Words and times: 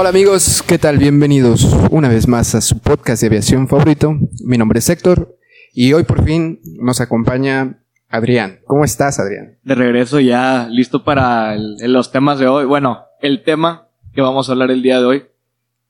Hola 0.00 0.08
amigos, 0.08 0.64
¿qué 0.66 0.78
tal? 0.78 0.96
Bienvenidos 0.96 1.62
una 1.90 2.08
vez 2.08 2.26
más 2.26 2.54
a 2.54 2.62
su 2.62 2.78
podcast 2.78 3.20
de 3.20 3.26
aviación 3.26 3.68
favorito. 3.68 4.16
Mi 4.42 4.56
nombre 4.56 4.78
es 4.78 4.88
Héctor 4.88 5.36
y 5.74 5.92
hoy 5.92 6.04
por 6.04 6.24
fin 6.24 6.58
nos 6.80 7.02
acompaña 7.02 7.80
Adrián. 8.08 8.60
¿Cómo 8.64 8.86
estás, 8.86 9.20
Adrián? 9.20 9.58
De 9.62 9.74
regreso 9.74 10.18
ya 10.18 10.68
listo 10.70 11.04
para 11.04 11.54
el- 11.54 11.76
los 11.92 12.12
temas 12.12 12.38
de 12.38 12.46
hoy. 12.46 12.64
Bueno, 12.64 13.04
el 13.20 13.42
tema 13.42 13.88
que 14.14 14.22
vamos 14.22 14.48
a 14.48 14.52
hablar 14.52 14.70
el 14.70 14.80
día 14.80 15.00
de 15.00 15.04
hoy. 15.04 15.24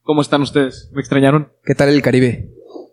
¿Cómo 0.03 0.23
están 0.23 0.43
ustedes? 0.43 0.91
¿Me 0.93 0.99
extrañaron? 1.03 1.53
¿Qué 1.65 1.77
tal 1.77 1.91
el 1.91 2.03
Caribe? 2.03 2.51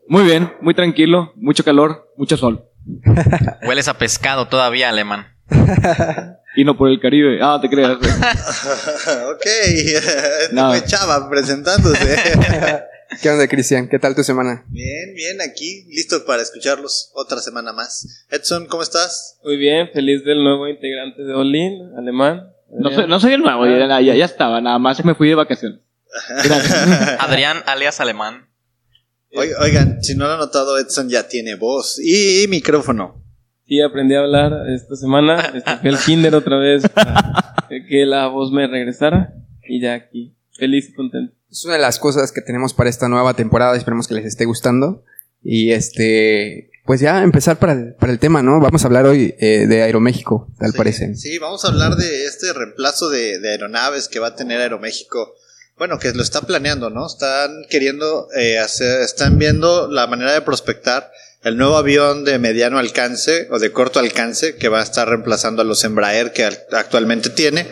Muy 0.08 0.24
bien, 0.24 0.52
muy 0.62 0.76
tranquilo, 0.76 1.34
mucho 1.36 1.64
calor, 1.64 2.14
mucho 2.16 2.38
sol. 2.38 2.66
Hueles 3.68 3.88
a 3.88 3.98
pescado 3.98 4.50
todavía, 4.50 4.90
alemán. 4.90 5.26
Y 6.58 6.66
no 6.66 6.76
por 6.76 6.90
el 6.90 7.00
Caribe. 7.00 7.40
Ah, 7.42 7.60
te 7.62 7.70
creas. 7.70 7.92
ok, 7.98 9.46
este 9.46 10.02
No. 10.54 10.70
fue 10.72 10.84
Chava 10.86 11.30
presentándose. 11.30 12.18
¿Qué 13.22 13.30
onda, 13.30 13.48
Cristian? 13.48 13.88
¿Qué 13.88 14.00
tal 14.00 14.16
tu 14.16 14.24
semana? 14.24 14.66
bien, 14.70 15.14
bien, 15.16 15.38
aquí, 15.42 15.86
listo 15.90 16.26
para 16.26 16.42
escucharlos 16.42 17.12
otra 17.14 17.40
semana 17.40 17.72
más. 17.74 18.26
Edson, 18.30 18.66
¿cómo 18.66 18.84
estás? 18.84 19.38
Muy 19.44 19.56
bien, 19.58 19.90
feliz 19.94 20.26
del 20.26 20.44
nuevo 20.44 20.68
integrante 20.68 21.22
de 21.24 21.34
Olin, 21.34 21.74
alemán. 21.98 22.52
No 22.72 22.92
soy, 22.92 23.08
no 23.08 23.20
soy 23.20 23.34
el 23.34 23.42
nuevo, 23.42 23.66
ya, 23.66 24.02
ya- 24.02 24.16
ya 24.16 24.26
estaba, 24.26 24.60
nada 24.60 24.78
más 24.80 25.04
me 25.06 25.16
fui 25.16 25.30
de 25.30 25.36
vacaciones. 25.36 25.80
Adrián, 27.20 27.64
alias 27.66 28.00
alemán. 28.02 28.50
Oi- 29.34 29.54
Oigan, 29.62 30.02
si 30.04 30.16
no 30.16 30.26
lo 30.26 30.34
han 30.34 30.40
notado, 30.40 30.78
Edson 30.78 31.08
ya 31.10 31.28
tiene 31.30 31.56
voz 31.56 32.00
y 32.04 32.46
micrófono. 32.50 33.24
Sí, 33.68 33.82
aprendí 33.82 34.16
a 34.16 34.20
hablar 34.20 34.70
esta 34.70 34.96
semana. 34.96 35.52
Este, 35.54 35.78
fui 35.78 35.90
al 35.90 36.00
kinder 36.00 36.36
otra 36.36 36.58
vez 36.58 36.88
para 36.88 37.68
que 37.90 38.06
la 38.06 38.28
voz 38.28 38.52
me 38.52 38.66
regresara. 38.68 39.34
Y 39.68 39.82
ya 39.82 39.94
aquí, 39.94 40.36
feliz 40.58 40.90
y 40.90 40.94
contento. 40.94 41.34
Es 41.52 41.66
una 41.66 41.74
de 41.74 41.82
las 41.82 42.00
cosas 42.00 42.32
que 42.32 42.42
tenemos 42.42 42.74
para 42.74 42.90
esta 42.90 43.10
nueva 43.10 43.34
temporada. 43.34 43.76
Esperemos 43.76 44.08
que 44.08 44.14
les 44.14 44.26
esté 44.26 44.46
gustando. 44.46 45.04
Y 45.44 45.72
este, 45.72 46.72
pues 46.86 47.02
ya 47.02 47.22
empezar 47.22 47.60
para 47.60 47.74
el, 47.74 47.94
para 47.96 48.14
el 48.14 48.20
tema, 48.20 48.42
¿no? 48.42 48.62
Vamos 48.62 48.84
a 48.84 48.88
hablar 48.88 49.06
hoy 49.06 49.36
eh, 49.40 49.68
de 49.68 49.82
Aeroméxico, 49.82 50.48
tal 50.58 50.72
Sí, 50.72 50.78
parece. 50.78 51.16
Sí, 51.16 51.38
vamos 51.38 51.66
a 51.66 51.68
hablar 51.68 51.98
de 51.98 52.26
este 52.26 52.54
reemplazo 52.54 53.10
de, 53.10 53.40
de 53.40 53.50
aeronaves 53.50 54.08
que 54.08 54.20
va 54.20 54.28
a 54.28 54.36
tener 54.36 54.62
Aeroméxico. 54.62 55.36
Bueno, 55.78 56.00
que 56.00 56.14
lo 56.14 56.24
está 56.24 56.42
planeando, 56.42 56.90
¿no? 56.90 57.06
Están 57.06 57.66
queriendo 57.70 58.30
eh, 58.36 58.60
hacer, 58.60 59.02
están 59.02 59.38
viendo 59.38 59.92
la 59.92 60.08
manera 60.08 60.34
de 60.34 60.42
prospectar 60.42 61.12
el 61.48 61.58
nuevo 61.58 61.78
avión 61.78 62.26
de 62.26 62.40
mediano 62.40 62.78
alcance 62.80 63.48
o 63.52 63.60
de 63.60 63.72
corto 63.72 64.00
alcance 64.00 64.56
que 64.56 64.70
va 64.70 64.80
a 64.80 64.84
estar 64.84 65.08
reemplazando 65.08 65.62
a 65.62 65.66
los 65.66 65.84
Embraer 65.84 66.32
que 66.34 66.44
al- 66.46 66.60
actualmente 66.72 67.30
tiene, 67.30 67.68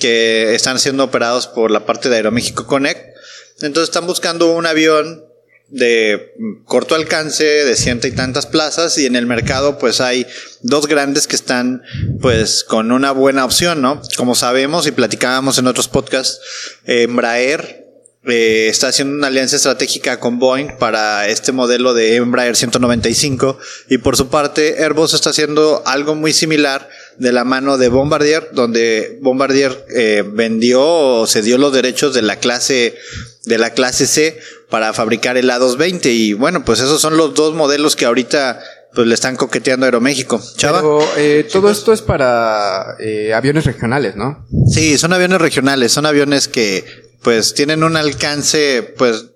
que 0.00 0.54
están 0.54 0.78
siendo 0.78 1.04
operados 1.04 1.46
por 1.46 1.70
la 1.70 1.84
parte 1.86 2.08
de 2.08 2.16
Aeroméxico 2.16 2.66
Connect. 2.66 3.16
Entonces 3.60 3.88
están 3.88 4.06
buscando 4.06 4.52
un 4.52 4.66
avión 4.66 5.24
de 5.70 6.32
corto 6.64 6.94
alcance, 6.94 7.44
de 7.44 7.76
ciento 7.76 8.06
y 8.06 8.12
tantas 8.12 8.46
plazas, 8.46 8.96
y 8.96 9.04
en 9.04 9.16
el 9.16 9.26
mercado 9.26 9.78
pues 9.78 10.00
hay 10.00 10.26
dos 10.62 10.86
grandes 10.86 11.26
que 11.26 11.36
están 11.36 11.82
pues 12.22 12.64
con 12.64 12.90
una 12.90 13.12
buena 13.12 13.44
opción, 13.44 13.82
¿no? 13.82 14.00
Como 14.16 14.34
sabemos 14.34 14.86
y 14.86 14.92
platicábamos 14.92 15.58
en 15.58 15.66
otros 15.66 15.88
podcasts, 15.88 16.40
Embraer 16.86 17.87
eh, 18.24 18.66
está 18.68 18.88
haciendo 18.88 19.14
una 19.14 19.28
alianza 19.28 19.56
estratégica 19.56 20.18
con 20.18 20.38
Boeing 20.38 20.76
para 20.78 21.28
este 21.28 21.52
modelo 21.52 21.94
de 21.94 22.16
Embraer 22.16 22.56
195 22.56 23.58
y 23.88 23.98
por 23.98 24.16
su 24.16 24.28
parte 24.28 24.82
Airbus 24.82 25.14
está 25.14 25.30
haciendo 25.30 25.82
algo 25.86 26.14
muy 26.14 26.32
similar 26.32 26.88
de 27.18 27.32
la 27.32 27.44
mano 27.44 27.78
de 27.78 27.88
Bombardier, 27.88 28.50
donde 28.52 29.18
Bombardier 29.22 29.86
eh, 29.94 30.24
vendió 30.26 30.82
o 30.84 31.26
cedió 31.26 31.58
los 31.58 31.72
derechos 31.72 32.12
de 32.12 32.22
la 32.22 32.36
clase 32.36 32.96
de 33.44 33.58
la 33.58 33.70
clase 33.70 34.06
C 34.06 34.38
para 34.68 34.92
fabricar 34.92 35.36
el 35.36 35.48
A220 35.48 36.06
y 36.06 36.32
bueno, 36.34 36.64
pues 36.64 36.80
esos 36.80 37.00
son 37.00 37.16
los 37.16 37.34
dos 37.34 37.54
modelos 37.54 37.96
que 37.96 38.04
ahorita 38.04 38.60
pues 38.94 39.06
le 39.06 39.14
están 39.14 39.36
coqueteando 39.36 39.84
a 39.84 39.88
Aeroméxico. 39.88 40.40
Chava. 40.56 40.80
Pero 40.80 41.00
eh, 41.16 41.48
todo 41.50 41.70
esto 41.70 41.92
es 41.92 42.02
para 42.02 42.96
eh, 42.98 43.32
aviones 43.32 43.64
regionales, 43.64 44.16
¿no? 44.16 44.46
Sí, 44.68 44.98
son 44.98 45.12
aviones 45.12 45.40
regionales, 45.40 45.92
son 45.92 46.04
aviones 46.04 46.48
que 46.48 47.07
pues 47.22 47.54
tienen 47.54 47.82
un 47.84 47.96
alcance 47.96 48.94
pues 48.96 49.30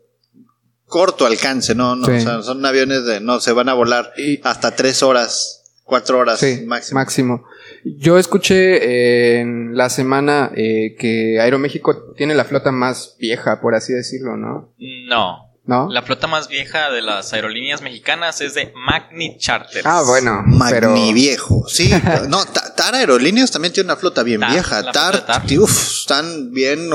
corto 0.86 1.26
alcance, 1.26 1.74
no, 1.74 1.96
no, 1.96 2.06
Sí. 2.06 2.12
o 2.12 2.20
sea, 2.20 2.42
son 2.42 2.64
aviones 2.66 3.04
de 3.04 3.20
no 3.20 3.40
se 3.40 3.52
van 3.52 3.68
a 3.68 3.74
volar 3.74 4.12
Y- 4.16 4.40
hasta 4.44 4.76
tres 4.76 5.02
horas, 5.02 5.62
cuatro 5.84 6.18
horas 6.18 6.38
Sí, 6.40 6.64
máximo. 6.66 7.00
máximo. 7.00 7.44
Yo 7.84 8.18
escuché 8.18 8.76
eh, 8.76 9.40
en 9.40 9.76
la 9.76 9.88
semana 9.90 10.52
eh, 10.54 10.94
que 10.98 11.40
Aeroméxico 11.40 12.12
tiene 12.16 12.34
la 12.34 12.44
flota 12.44 12.70
más 12.72 13.16
vieja, 13.18 13.60
por 13.60 13.74
así 13.74 13.92
decirlo, 13.92 14.36
¿no? 14.36 14.74
No. 15.08 15.48
¿No? 15.64 15.88
La 15.90 16.02
flota 16.02 16.26
más 16.26 16.48
vieja 16.48 16.90
de 16.90 17.02
las 17.02 17.32
aerolíneas 17.32 17.82
mexicanas 17.82 18.40
es 18.40 18.54
de 18.54 18.72
Magni 18.74 19.38
Charters. 19.38 19.86
Ah, 19.86 20.02
bueno, 20.04 20.42
pero 20.70 20.90
Magni 20.90 21.12
viejo, 21.14 21.64
sí. 21.68 21.88
no, 22.28 22.44
Ta- 22.46 22.74
TAR 22.74 22.96
Aerolíneas 22.96 23.52
también 23.52 23.72
tiene 23.72 23.86
una 23.86 23.96
flota 23.96 24.24
bien 24.24 24.40
TAR, 24.40 24.50
vieja. 24.50 24.82
la 24.82 24.90
TAR, 24.90 25.24
TAR. 25.24 25.42
uf, 25.60 26.00
están 26.00 26.50
bien 26.52 26.90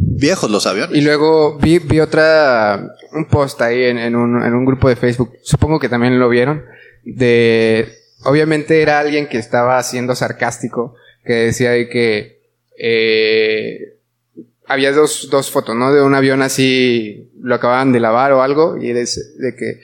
viejos 0.00 0.50
los 0.50 0.66
aviones. 0.66 0.96
y 0.96 1.00
luego 1.00 1.58
vi, 1.58 1.78
vi 1.80 1.98
otra 2.00 2.94
un 3.12 3.26
post 3.26 3.60
ahí 3.62 3.82
en, 3.84 3.98
en 3.98 4.14
un, 4.14 4.42
en 4.44 4.54
un 4.54 4.64
grupo 4.64 4.88
de 4.88 4.96
Facebook, 4.96 5.32
supongo 5.42 5.78
que 5.80 5.88
también 5.88 6.18
lo 6.18 6.28
vieron, 6.28 6.64
de 7.04 7.88
obviamente 8.24 8.80
era 8.82 8.98
alguien 9.00 9.28
que 9.28 9.38
estaba 9.38 9.82
siendo 9.82 10.14
sarcástico, 10.14 10.94
que 11.24 11.32
decía 11.32 11.70
ahí 11.72 11.88
que 11.88 12.40
eh, 12.78 13.96
había 14.66 14.92
dos, 14.92 15.28
dos 15.30 15.50
fotos, 15.50 15.74
¿no? 15.74 15.92
De 15.92 16.02
un 16.02 16.14
avión 16.14 16.42
así, 16.42 17.30
lo 17.40 17.54
acababan 17.54 17.92
de 17.92 18.00
lavar 18.00 18.32
o 18.32 18.42
algo, 18.42 18.76
y 18.76 18.92
de, 18.92 19.04
de 19.04 19.56
que 19.56 19.80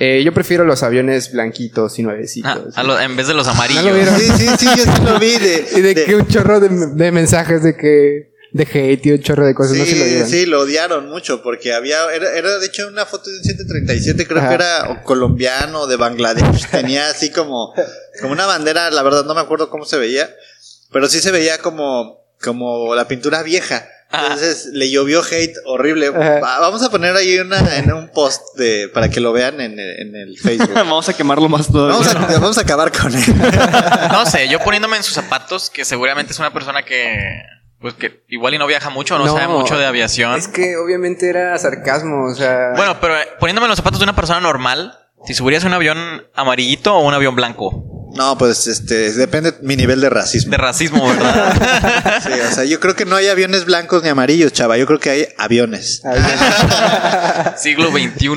eh, 0.00 0.22
yo 0.24 0.32
prefiero 0.32 0.64
los 0.64 0.82
aviones 0.84 1.32
blanquitos 1.32 1.98
y 1.98 2.02
Ah, 2.02 2.04
nuevecitos. 2.04 2.78
a 2.78 2.82
lo- 2.84 3.00
en 3.00 3.16
vez 3.16 3.26
de 3.26 3.34
los 3.34 3.48
amarillos. 3.48 3.82
¿No 3.84 3.90
lo 3.90 3.96
vieron? 3.96 4.14
Sí, 4.16 4.26
sí, 4.36 4.46
sí, 4.58 4.66
yo 4.76 4.84
sí 4.84 5.02
lo 5.04 5.18
vi 5.18 5.32
de, 5.38 5.64
y 5.76 5.80
de, 5.80 5.94
de- 5.94 6.04
que 6.04 6.14
un 6.14 6.26
chorro 6.28 6.60
de, 6.60 6.68
de 6.94 7.12
mensajes 7.12 7.62
de 7.64 7.76
que 7.76 8.30
de 8.52 8.62
hate 8.64 9.06
y 9.06 9.12
un 9.12 9.20
chorro 9.22 9.46
de 9.46 9.54
cosas, 9.54 9.76
no 9.76 9.84
sé 9.84 9.90
si 9.92 9.98
lo 9.98 10.26
Sí, 10.26 10.30
sí, 10.30 10.46
lo 10.46 10.60
odiaron 10.60 11.08
mucho 11.08 11.42
porque 11.42 11.74
había, 11.74 11.98
era, 12.14 12.32
era 12.36 12.58
de 12.58 12.66
hecho 12.66 12.88
una 12.88 13.04
foto 13.06 13.30
de 13.30 13.38
un 13.38 13.44
737, 13.44 14.26
creo 14.26 14.38
Ajá. 14.40 14.48
que 14.48 14.54
era 14.54 14.88
o 14.90 15.02
colombiano, 15.04 15.86
de 15.86 15.96
Bangladesh, 15.96 16.66
tenía 16.70 17.08
así 17.10 17.30
como, 17.30 17.74
como 18.20 18.32
una 18.32 18.46
bandera, 18.46 18.90
la 18.90 19.02
verdad 19.02 19.24
no 19.24 19.34
me 19.34 19.40
acuerdo 19.40 19.68
cómo 19.70 19.84
se 19.84 19.98
veía, 19.98 20.34
pero 20.92 21.08
sí 21.08 21.20
se 21.20 21.30
veía 21.30 21.58
como, 21.58 22.24
como 22.40 22.94
la 22.94 23.06
pintura 23.08 23.42
vieja. 23.42 23.86
Entonces 24.10 24.70
le 24.72 24.90
llovió 24.90 25.20
hate 25.22 25.52
horrible. 25.66 26.06
Ajá. 26.06 26.40
Va- 26.40 26.60
Vamos 26.60 26.82
a 26.82 26.88
poner 26.90 27.14
ahí 27.14 27.38
una, 27.40 27.76
en 27.76 27.92
un 27.92 28.08
post 28.08 28.40
de, 28.56 28.88
para 28.88 29.10
que 29.10 29.20
lo 29.20 29.32
vean 29.34 29.60
en 29.60 29.78
el, 29.78 30.00
en 30.00 30.16
el 30.16 30.38
Facebook. 30.38 30.72
Vamos 30.74 31.06
a 31.10 31.12
quemarlo 31.14 31.46
más 31.50 31.70
todavía. 31.70 31.94
Vamos 31.98 32.14
a, 32.30 32.38
vamos 32.40 32.56
a 32.56 32.62
acabar 32.62 32.90
con 32.90 33.14
él. 33.14 33.22
No 34.10 34.24
sé, 34.24 34.48
yo 34.48 34.60
poniéndome 34.60 34.96
en 34.96 35.02
sus 35.02 35.12
zapatos, 35.12 35.68
que 35.68 35.84
seguramente 35.84 36.32
es 36.32 36.38
una 36.38 36.54
persona 36.54 36.82
que. 36.86 37.18
Pues 37.80 37.94
que 37.94 38.24
igual 38.28 38.54
y 38.54 38.58
no 38.58 38.66
viaja 38.66 38.90
mucho, 38.90 39.18
no, 39.18 39.26
No, 39.26 39.32
sabe 39.36 39.46
mucho 39.48 39.78
de 39.78 39.86
aviación. 39.86 40.36
Es 40.36 40.48
que 40.48 40.76
obviamente 40.76 41.28
era 41.28 41.56
sarcasmo, 41.58 42.26
o 42.26 42.34
sea. 42.34 42.72
Bueno, 42.76 42.98
pero 43.00 43.16
eh, 43.16 43.26
poniéndome 43.38 43.66
en 43.66 43.70
los 43.70 43.76
zapatos 43.76 44.00
de 44.00 44.04
una 44.04 44.16
persona 44.16 44.40
normal, 44.40 44.98
si 45.24 45.34
subirías 45.34 45.62
un 45.64 45.72
avión 45.74 45.98
amarillito 46.34 46.94
o 46.96 47.06
un 47.06 47.14
avión 47.14 47.36
blanco. 47.36 47.84
No, 48.16 48.36
pues 48.38 48.66
este, 48.66 49.12
depende 49.12 49.52
mi 49.62 49.76
nivel 49.76 50.00
de 50.00 50.08
racismo. 50.10 50.50
De 50.50 50.56
racismo, 50.56 51.06
¿verdad? 51.06 52.20
Sí, 52.22 52.30
o 52.32 52.50
sea, 52.52 52.64
yo 52.64 52.80
creo 52.80 52.96
que 52.96 53.04
no 53.04 53.14
hay 53.16 53.28
aviones 53.28 53.64
blancos 53.66 54.02
ni 54.02 54.08
amarillos, 54.08 54.52
chava. 54.52 54.76
Yo 54.78 54.86
creo 54.86 54.98
que 54.98 55.10
hay 55.10 55.26
aviones. 55.36 56.02
Siglo 57.58 57.90
XXI. 57.90 58.28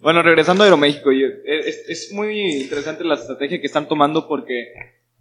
Bueno, 0.00 0.22
regresando 0.22 0.62
a 0.62 0.66
Aeroméxico, 0.66 1.12
yo- 1.12 1.26
es, 1.44 1.76
es 1.88 2.12
muy 2.12 2.62
interesante 2.62 3.04
la 3.04 3.14
estrategia 3.14 3.60
que 3.60 3.66
están 3.66 3.86
tomando 3.88 4.26
porque 4.28 4.72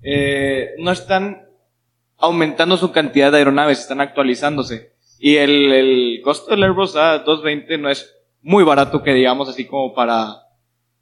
eh, 0.03 0.69
no 0.79 0.91
están 0.91 1.46
aumentando 2.18 2.78
su 2.78 2.92
cantidad 2.92 3.31
de 3.31 3.38
aeronaves, 3.40 3.80
están 3.80 4.02
actualizándose. 4.02 4.92
Y 5.19 5.36
el, 5.38 5.72
el 5.72 6.22
costo 6.24 6.52
del 6.52 6.64
Airbus 6.64 6.96
A220 6.96 7.80
no 7.80 7.90
es 7.90 8.14
muy 8.42 8.64
barato 8.64 9.02
que 9.04 9.14
digamos 9.14 9.50
así 9.50 9.66
como 9.66 9.94
para, 9.94 10.36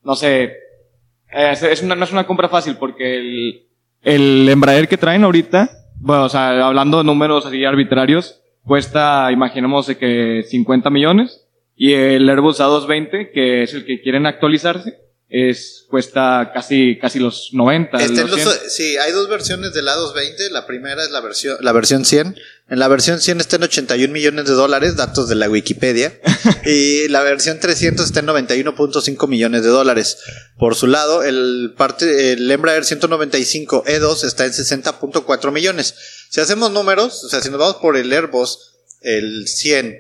no 0.04 0.16
sé, 0.16 0.44
eh, 0.44 1.52
es- 1.52 1.82
una, 1.84 1.96
no 1.96 2.04
es 2.06 2.12
una 2.12 2.26
compra 2.26 2.48
fácil 2.50 2.78
porque 2.78 3.18
el, 3.18 3.68
el 4.02 4.48
Embraer 4.50 4.88
que 4.88 4.98
traen 4.98 5.24
ahorita 5.24 5.70
bueno, 5.98 6.26
o 6.26 6.30
sea, 6.30 6.68
hablando 6.68 6.98
de 7.00 7.04
números 7.06 7.46
así 7.46 7.64
arbitrarios, 7.66 8.42
cuesta, 8.64 9.32
imaginemos 9.32 9.88
que 9.98 10.44
50 10.48 10.90
millones. 10.90 11.48
Y 11.76 11.94
el 11.94 12.30
Airbus 12.30 12.60
A220, 12.60 13.32
que 13.34 13.64
es 13.64 13.74
el 13.74 13.86
que 13.86 14.02
quieren 14.02 14.26
actualizarse, 14.26 14.98
es, 15.28 15.86
cuesta 15.90 16.52
casi, 16.54 17.00
casi 17.00 17.20
los 17.20 17.50
90. 17.52 17.98
Este, 17.98 18.22
los 18.22 18.32
los- 18.32 18.42
100. 18.42 18.70
sí, 18.70 18.98
hay 18.98 19.12
dos 19.12 19.28
versiones 19.28 19.74
del 19.74 19.88
A220. 19.88 20.50
La 20.52 20.68
primera 20.68 21.04
es 21.04 21.12
la 21.12 21.20
versión, 21.20 21.58
la 21.62 21.72
versión 21.72 22.06
100. 22.06 22.36
En 22.68 22.80
la 22.80 22.88
versión 22.88 23.20
100 23.20 23.42
está 23.42 23.58
en 23.58 23.64
81 23.64 24.12
millones 24.12 24.46
de 24.46 24.54
dólares, 24.54 24.96
datos 24.96 25.28
de 25.28 25.36
la 25.36 25.50
Wikipedia. 25.50 26.20
y 26.66 27.08
la 27.10 27.22
versión 27.22 27.60
300 27.60 28.06
está 28.06 28.20
en 28.22 28.28
91.5 28.28 29.28
millones 29.28 29.64
de 29.64 29.70
dólares. 29.70 30.18
Por 30.58 30.76
su 30.76 30.88
lado, 30.88 31.24
el, 31.24 31.74
parte, 31.78 32.34
el 32.34 32.50
Embraer 32.50 32.86
195 32.86 33.84
E2 33.86 34.24
está 34.24 34.46
en 34.46 34.52
60.4 34.52 35.52
millones. 35.52 35.96
Si 36.30 36.40
hacemos 36.40 36.72
números, 36.72 37.24
o 37.24 37.30
sea, 37.30 37.42
si 37.42 37.50
nos 37.50 37.60
vamos 37.60 37.78
por 37.78 37.98
el 37.98 38.12
Airbus, 38.12 38.74
el 39.02 39.48
100 39.48 39.98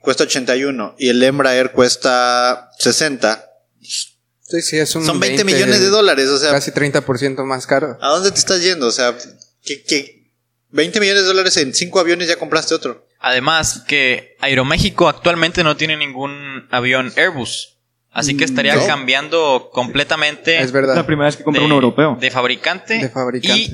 cuesta 0.00 0.24
81 0.24 0.96
y 0.98 1.10
el 1.10 1.22
Embraer 1.22 1.72
cuesta 1.72 2.70
60, 2.78 3.46
Sí, 4.50 4.62
sí, 4.62 4.78
es 4.78 4.94
un 4.96 5.04
son 5.06 5.20
20 5.20 5.44
millones 5.44 5.80
de 5.80 5.88
dólares. 5.88 6.28
O 6.28 6.38
sea, 6.38 6.50
Casi 6.50 6.72
30% 6.72 7.44
más 7.44 7.66
caro. 7.66 7.96
¿A 8.00 8.08
dónde 8.08 8.30
te 8.32 8.38
estás 8.38 8.62
yendo? 8.62 8.86
O 8.88 8.90
sea, 8.92 9.16
que, 9.62 9.82
que 9.84 10.32
20 10.70 10.98
millones 11.00 11.22
de 11.22 11.28
dólares 11.28 11.56
en 11.56 11.72
5 11.72 12.00
aviones 12.00 12.28
ya 12.28 12.36
compraste 12.36 12.74
otro. 12.74 13.06
Además, 13.20 13.84
que 13.86 14.36
Aeroméxico 14.40 15.08
actualmente 15.08 15.62
no 15.62 15.76
tiene 15.76 15.96
ningún 15.96 16.66
avión 16.70 17.12
Airbus. 17.16 17.76
Así 18.12 18.36
que 18.36 18.44
estaría 18.44 18.74
No. 18.74 18.86
cambiando 18.86 19.70
completamente 19.72 20.58
Es 20.58 20.64
Es 20.66 20.72
verdad. 20.72 20.96
la 20.96 21.06
primera 21.06 21.26
vez 21.26 21.36
que 21.36 21.44
compré 21.44 21.60
de, 21.60 21.66
un 21.66 21.72
europeo. 21.72 22.16
de 22.20 22.30
fabricante. 22.32 22.94
De 22.98 23.08
fabricante. 23.08 23.60
Y 23.60 23.72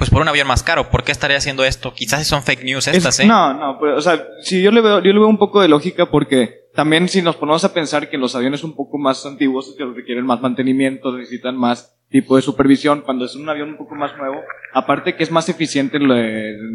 pues 0.00 0.08
por 0.08 0.22
un 0.22 0.28
avión 0.28 0.48
más 0.48 0.62
caro. 0.62 0.88
¿Por 0.90 1.04
qué 1.04 1.12
estaría 1.12 1.36
haciendo 1.36 1.62
esto? 1.62 1.92
Quizás 1.92 2.26
son 2.26 2.42
fake 2.42 2.64
news 2.64 2.88
Es- 2.88 2.96
estas, 2.96 3.20
¿eh? 3.20 3.26
No, 3.26 3.52
no, 3.52 3.78
pues, 3.78 3.98
o 3.98 4.00
sea, 4.00 4.26
si 4.40 4.62
yo 4.62 4.70
le 4.72 4.80
veo, 4.80 5.00
yo 5.00 5.12
le 5.12 5.18
veo 5.18 5.28
un 5.28 5.36
poco 5.36 5.60
de 5.60 5.68
lógica 5.68 6.06
porque 6.06 6.68
también 6.74 7.06
si 7.10 7.20
nos 7.20 7.36
ponemos 7.36 7.62
a 7.64 7.74
pensar 7.74 8.08
que 8.08 8.16
los 8.16 8.34
aviones 8.34 8.64
un 8.64 8.74
poco 8.74 8.96
más 8.96 9.26
antiguos 9.26 9.74
que 9.76 9.84
requieren 9.84 10.24
más 10.24 10.40
mantenimiento, 10.40 11.14
necesitan 11.14 11.54
más 11.54 11.98
tipo 12.08 12.34
de 12.36 12.40
supervisión, 12.42 13.02
cuando 13.02 13.26
es 13.26 13.34
un 13.36 13.46
avión 13.48 13.68
un 13.68 13.76
poco 13.76 13.94
más 13.94 14.16
nuevo, 14.16 14.40
aparte 14.72 15.14
que 15.16 15.22
es 15.22 15.30
más 15.30 15.48
eficiente 15.50 15.98
en 15.98 16.10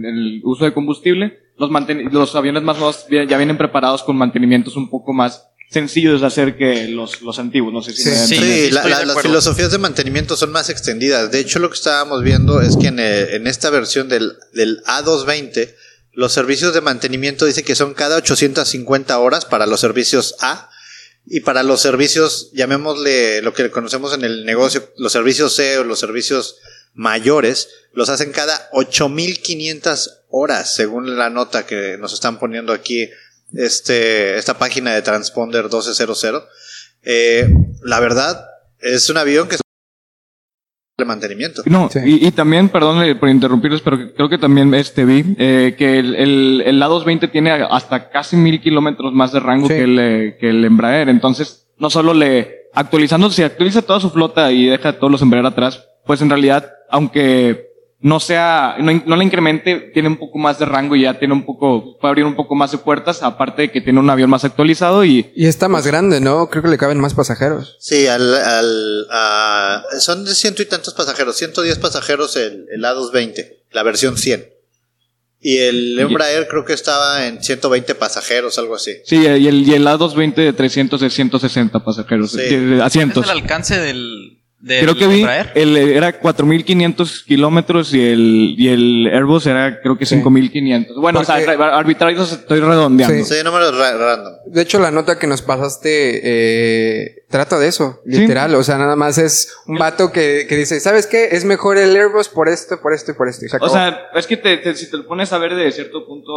el 0.06 0.42
uso 0.44 0.63
de 0.66 0.72
combustible, 0.74 1.39
los, 1.57 1.72
los 2.13 2.36
aviones 2.36 2.62
más 2.62 2.77
nuevos 2.77 3.07
ya 3.10 3.38
vienen 3.38 3.57
preparados 3.57 4.04
con 4.04 4.16
mantenimientos 4.18 4.75
un 4.77 4.89
poco 4.89 5.13
más 5.13 5.51
sencillos 5.69 6.21
de 6.21 6.27
hacer 6.27 6.57
que 6.57 6.88
los, 6.88 7.21
los 7.21 7.38
antiguos, 7.39 7.73
no 7.73 7.81
sé 7.81 7.94
si 7.94 8.03
Sí, 8.03 8.39
me 8.39 8.65
sí. 8.67 8.71
la- 8.71 9.03
las 9.06 9.21
filosofías 9.21 9.71
de 9.71 9.77
mantenimiento 9.77 10.38
son 10.38 10.51
más 10.51 10.69
extendidas. 10.69 11.31
De 11.31 11.39
hecho, 11.39 11.59
lo 11.59 11.69
que 11.69 11.75
estábamos 11.75 12.23
viendo 12.23 12.62
es 12.62 12.77
que 12.77 12.88
en, 12.88 13.00
eh, 13.00 13.35
en 13.35 13.47
esta 13.47 13.69
versión 13.69 14.07
del, 14.07 14.38
del 14.53 14.81
A220, 14.85 15.73
los 16.13 16.31
servicios 16.31 16.73
de 16.73 16.79
mantenimiento 16.81 17.45
dice 17.45 17.63
que 17.63 17.75
son 17.75 17.94
cada 17.94 18.15
850 18.17 19.17
horas 19.19 19.44
para 19.45 19.65
los 19.65 19.79
servicios 19.81 20.35
A. 20.39 20.69
Y 21.27 21.39
para 21.39 21.63
los 21.63 21.81
servicios, 21.81 22.51
llamémosle 22.53 23.41
lo 23.41 23.53
que 23.53 23.71
conocemos 23.71 24.13
en 24.13 24.23
el 24.23 24.45
negocio, 24.45 24.88
los 24.97 25.12
servicios 25.12 25.56
C 25.56 25.79
o 25.79 25.83
los 25.83 26.00
servicios 26.00 26.57
mayores, 26.94 27.67
los 27.94 28.09
hacen 28.09 28.31
cada 28.31 28.69
8500 28.73 30.21
horas, 30.29 30.75
según 30.75 31.17
la 31.17 31.29
nota 31.29 31.65
que 31.65 31.97
nos 31.97 32.13
están 32.13 32.39
poniendo 32.39 32.73
aquí, 32.73 33.09
este, 33.53 34.38
esta 34.38 34.57
página 34.57 34.94
de 34.94 35.01
Transponder 35.01 35.63
1200. 35.63 36.25
Eh, 37.03 37.47
la 37.83 38.00
verdad, 38.00 38.45
es 38.80 39.09
un 39.09 39.18
avión 39.18 39.47
que 39.47 39.56
es 39.56 39.62
de 40.97 41.06
mantenimiento. 41.06 41.62
No, 41.65 41.89
Sí. 41.92 42.00
y, 42.06 42.27
y 42.27 42.31
también, 42.31 42.69
perdón 42.69 43.03
eh, 43.03 43.15
por 43.15 43.27
interrumpirles, 43.30 43.81
pero 43.81 44.13
creo 44.15 44.30
que 44.30 44.38
también 44.38 44.74
este 44.74 45.03
vi 45.03 45.36
eh, 45.38 45.75
que 45.77 46.00
el, 46.00 46.15
el, 46.15 46.63
el 46.65 46.81
A220 46.81 47.31
tiene 47.31 47.51
hasta 47.51 48.09
casi 48.09 48.38
mil 48.38 48.62
kilómetros 48.62 49.12
más 49.13 49.33
de 49.33 49.42
rango 49.42 49.68
Sí. 49.68 49.74
que, 49.74 49.83
el, 49.83 50.00
eh, 50.00 50.38
que 50.39 50.50
el 50.50 50.63
Embraer. 50.63 51.09
Entonces, 51.09 51.68
no 51.77 51.89
solo 51.89 52.13
le 52.13 52.69
actualizando, 52.74 53.30
si 53.30 53.44
actualiza 53.44 53.81
toda 53.81 54.00
su 54.00 54.09
flota 54.09 54.51
y 54.51 54.68
deja 54.68 54.94
todos 54.98 55.12
los 55.12 55.21
Embraer 55.21 55.45
atrás, 55.45 55.86
pues 56.06 56.21
en 56.21 56.30
realidad, 56.30 56.71
aunque 56.89 57.75
no 58.06 58.19
sea, 58.19 58.75
no, 58.80 58.92
no 59.07 59.16
le 59.16 59.24
incremente, 59.25 59.90
tiene 59.92 60.10
un 60.10 60.18
poco 60.18 60.38
más 60.38 60.60
de 60.60 60.66
rango 60.66 60.96
y 60.96 61.02
ya 61.02 61.18
tiene 61.18 61.34
un 61.34 61.44
poco, 61.44 61.98
puede 62.00 62.10
abrir 62.12 62.25
un 62.25 62.36
poco 62.36 62.54
más 62.54 62.72
de 62.72 62.78
puertas, 62.78 63.24
aparte 63.24 63.63
de 63.63 63.72
que 63.72 63.81
tiene 63.81 64.00
un 64.00 64.07
avión 64.12 64.30
más 64.30 64.44
actualizado 64.46 65.04
y 65.04 65.31
Y 65.36 65.48
está 65.48 65.68
más 65.69 65.88
grande, 65.88 66.22
¿no? 66.22 66.48
Creo 66.52 66.62
que 66.62 66.69
le 66.69 66.78
caben 66.78 67.00
más 67.00 67.16
pasajeros. 67.16 67.78
Sí, 67.80 68.06
al, 68.06 68.36
al, 68.36 69.07
a- 69.12 69.84
son 70.00 70.24
de 70.24 70.36
ciento 70.36 70.62
y 70.62 70.68
tantos 70.68 70.94
pasajeros, 70.94 71.36
110 71.36 71.80
pasajeros 71.80 72.36
el, 72.36 72.68
el 72.72 72.84
A220, 72.84 73.63
la 73.72 73.81
versión 73.81 74.18
100. 74.19 74.51
Y 75.42 75.58
el 75.58 76.00
Embraer 76.00 76.48
creo 76.48 76.63
que 76.63 76.74
estaba 76.74 77.25
en 77.25 77.42
120 77.44 77.96
pasajeros, 77.96 78.60
algo 78.60 78.75
así. 78.75 78.92
sí, 79.06 79.18
y 79.18 79.25
el, 79.48 79.68
y 79.68 79.74
el 79.74 79.86
A220 79.88 80.36
de 80.36 80.54
300 80.54 81.01
es 81.01 81.12
160 81.13 81.84
pasajeros, 81.84 82.34
Sí. 82.34 82.40
eh, 82.40 82.75
¿Es 82.75 82.81
asientos. 82.81 83.24
el 83.25 83.31
alcance 83.31 83.80
del, 83.80 84.44
del 84.65 84.81
Creo 84.83 84.95
que 84.97 85.06
vi, 85.07 85.23
el, 85.53 85.77
era 85.77 86.19
4.500 86.19 87.23
kilómetros 87.25 87.94
y 87.94 88.01
el, 88.03 88.56
y 88.57 88.67
el 88.69 89.07
Airbus 89.13 89.45
era 89.45 89.79
creo 89.79 89.95
que 89.95 90.07
Sí. 90.07 90.15
5.500. 90.15 91.00
Bueno, 91.00 91.19
o 91.19 91.23
sea, 91.23 91.35
Porque- 91.35 91.56
ra- 91.56 91.77
arbitrarios 91.77 92.31
estoy 92.31 92.62
redondeando. 92.62 93.23
Sí. 93.23 93.31
Sí, 93.35 93.44
números 93.44 93.77
ra- 93.77 93.95
random. 93.95 94.33
De 94.47 94.62
hecho, 94.63 94.79
la 94.79 94.89
nota 94.89 95.19
que 95.19 95.27
nos 95.27 95.44
pasaste 95.44 96.19
eh, 96.23 97.25
trata 97.36 97.60
de 97.60 97.68
eso, 97.68 98.02
Sí. 98.06 98.20
literal. 98.20 98.56
O 98.56 98.64
sea, 98.64 98.78
nada 98.78 98.96
más 98.96 99.18
es 99.18 99.54
un 99.68 99.78
vato 99.78 100.12
que, 100.12 100.46
que 100.48 100.56
dice, 100.56 100.80
¿sabes 100.80 101.06
qué? 101.06 101.30
Es 101.32 101.44
mejor 101.44 101.78
el 101.78 101.96
Airbus 101.96 102.30
por 102.30 102.48
esto, 102.48 102.80
por 102.82 102.94
esto 102.94 103.12
y 103.12 103.16
por 103.16 103.28
esto. 103.28 103.46
Y 103.46 103.50
se 103.50 103.58
O 103.60 103.68
sea, 103.70 104.08
es 104.16 104.26
que 104.28 104.38
te, 104.38 104.58
te- 104.58 104.74
si 104.76 104.90
te 104.90 104.98
lo 104.98 105.06
pones 105.06 105.34
a 105.34 105.38
ver 105.38 105.54
de 105.56 105.70
cierto 105.72 106.06
punto, 106.06 106.32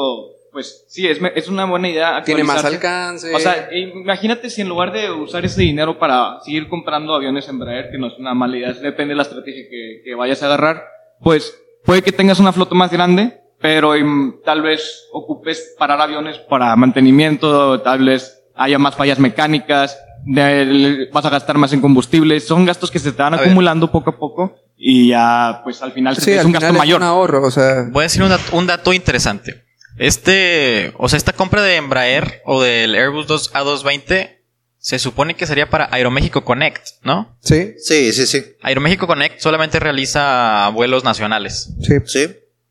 pues 0.52 0.84
sí, 0.88 1.06
es, 1.06 1.20
me- 1.20 1.32
es 1.36 1.46
una 1.48 1.64
buena 1.66 1.88
idea. 1.88 2.22
tiene 2.24 2.42
más 2.42 2.64
alcance. 2.64 3.32
O 3.34 3.38
sea, 3.38 3.68
imagínate 3.72 4.50
si 4.50 4.62
en 4.62 4.68
lugar 4.68 4.92
de 4.92 5.10
usar 5.12 5.44
ese 5.44 5.60
dinero 5.62 5.98
para 5.98 6.40
seguir 6.44 6.68
comprando 6.68 7.14
aviones 7.14 7.48
Embraer, 7.48 7.90
que 7.92 7.98
no 7.98 8.08
es 8.08 8.14
una 8.18 8.34
mala 8.34 8.56
idea, 8.56 8.72
depende 8.72 9.12
de 9.12 9.16
la 9.16 9.22
estrategia 9.22 9.62
que, 9.70 10.02
que 10.04 10.14
vayas 10.16 10.42
a 10.42 10.46
agarrar, 10.46 10.82
pues 11.22 11.54
puede 11.84 12.02
que 12.02 12.12
tengas 12.12 12.40
una 12.40 12.52
flota 12.52 12.74
más 12.74 12.90
grande, 12.90 13.38
pero 13.60 13.94
em, 13.94 14.40
tal 14.44 14.62
vez 14.62 15.06
ocupes 15.12 15.74
parar 15.78 16.00
aviones 16.00 16.38
para 16.38 16.74
mantenimiento, 16.76 17.80
tal 17.82 18.04
vez 18.04 18.37
haya 18.58 18.78
más 18.78 18.94
fallas 18.96 19.18
mecánicas, 19.18 19.96
de- 20.24 21.08
vas 21.12 21.24
a 21.24 21.30
gastar 21.30 21.56
más 21.58 21.72
en 21.72 21.80
combustible, 21.80 22.38
son 22.40 22.64
gastos 22.66 22.90
que 22.90 22.98
se 22.98 23.12
te 23.12 23.22
van 23.22 23.34
A 23.34 23.36
ver. 23.38 23.46
acumulando 23.46 23.90
poco 23.90 24.10
a 24.10 24.18
poco 24.18 24.56
y 24.76 25.08
ya 25.08 25.60
pues 25.64 25.80
al 25.82 25.92
final 25.92 26.14
se 26.16 26.20
sí, 26.20 26.26
te- 26.26 26.34
es 26.34 26.40
al 26.40 26.46
un 26.46 26.52
final 26.52 26.62
gasto 26.62 26.74
es 26.74 26.78
mayor. 26.78 27.00
un 27.00 27.06
ahorro, 27.06 27.42
o 27.46 27.50
sea. 27.50 27.86
Voy 27.90 28.02
a 28.02 28.04
decir 28.04 28.22
un 28.22 28.28
dato, 28.28 28.56
un 28.56 28.66
dato 28.66 28.92
interesante. 28.92 29.64
Este, 29.96 30.92
o 30.98 31.08
sea, 31.08 31.16
esta 31.16 31.32
compra 31.32 31.62
de 31.62 31.76
Embraer 31.76 32.40
o 32.44 32.62
del 32.62 32.94
Airbus 32.94 33.26
2 33.26 33.52
A220 33.52 34.36
se 34.78 34.98
supone 35.00 35.34
que 35.34 35.46
sería 35.46 35.68
para 35.68 35.88
Aeroméxico 35.92 36.44
Connect, 36.44 36.86
¿no? 37.02 37.36
Sí, 37.40 37.74
Sí, 37.78 38.12
sí, 38.12 38.26
sí. 38.26 38.44
Aeroméxico 38.62 39.06
Connect 39.08 39.40
solamente 39.40 39.80
realiza 39.80 40.68
vuelos 40.72 41.04
nacionales. 41.04 41.74
sí. 41.82 41.94
Sí. 42.06 42.26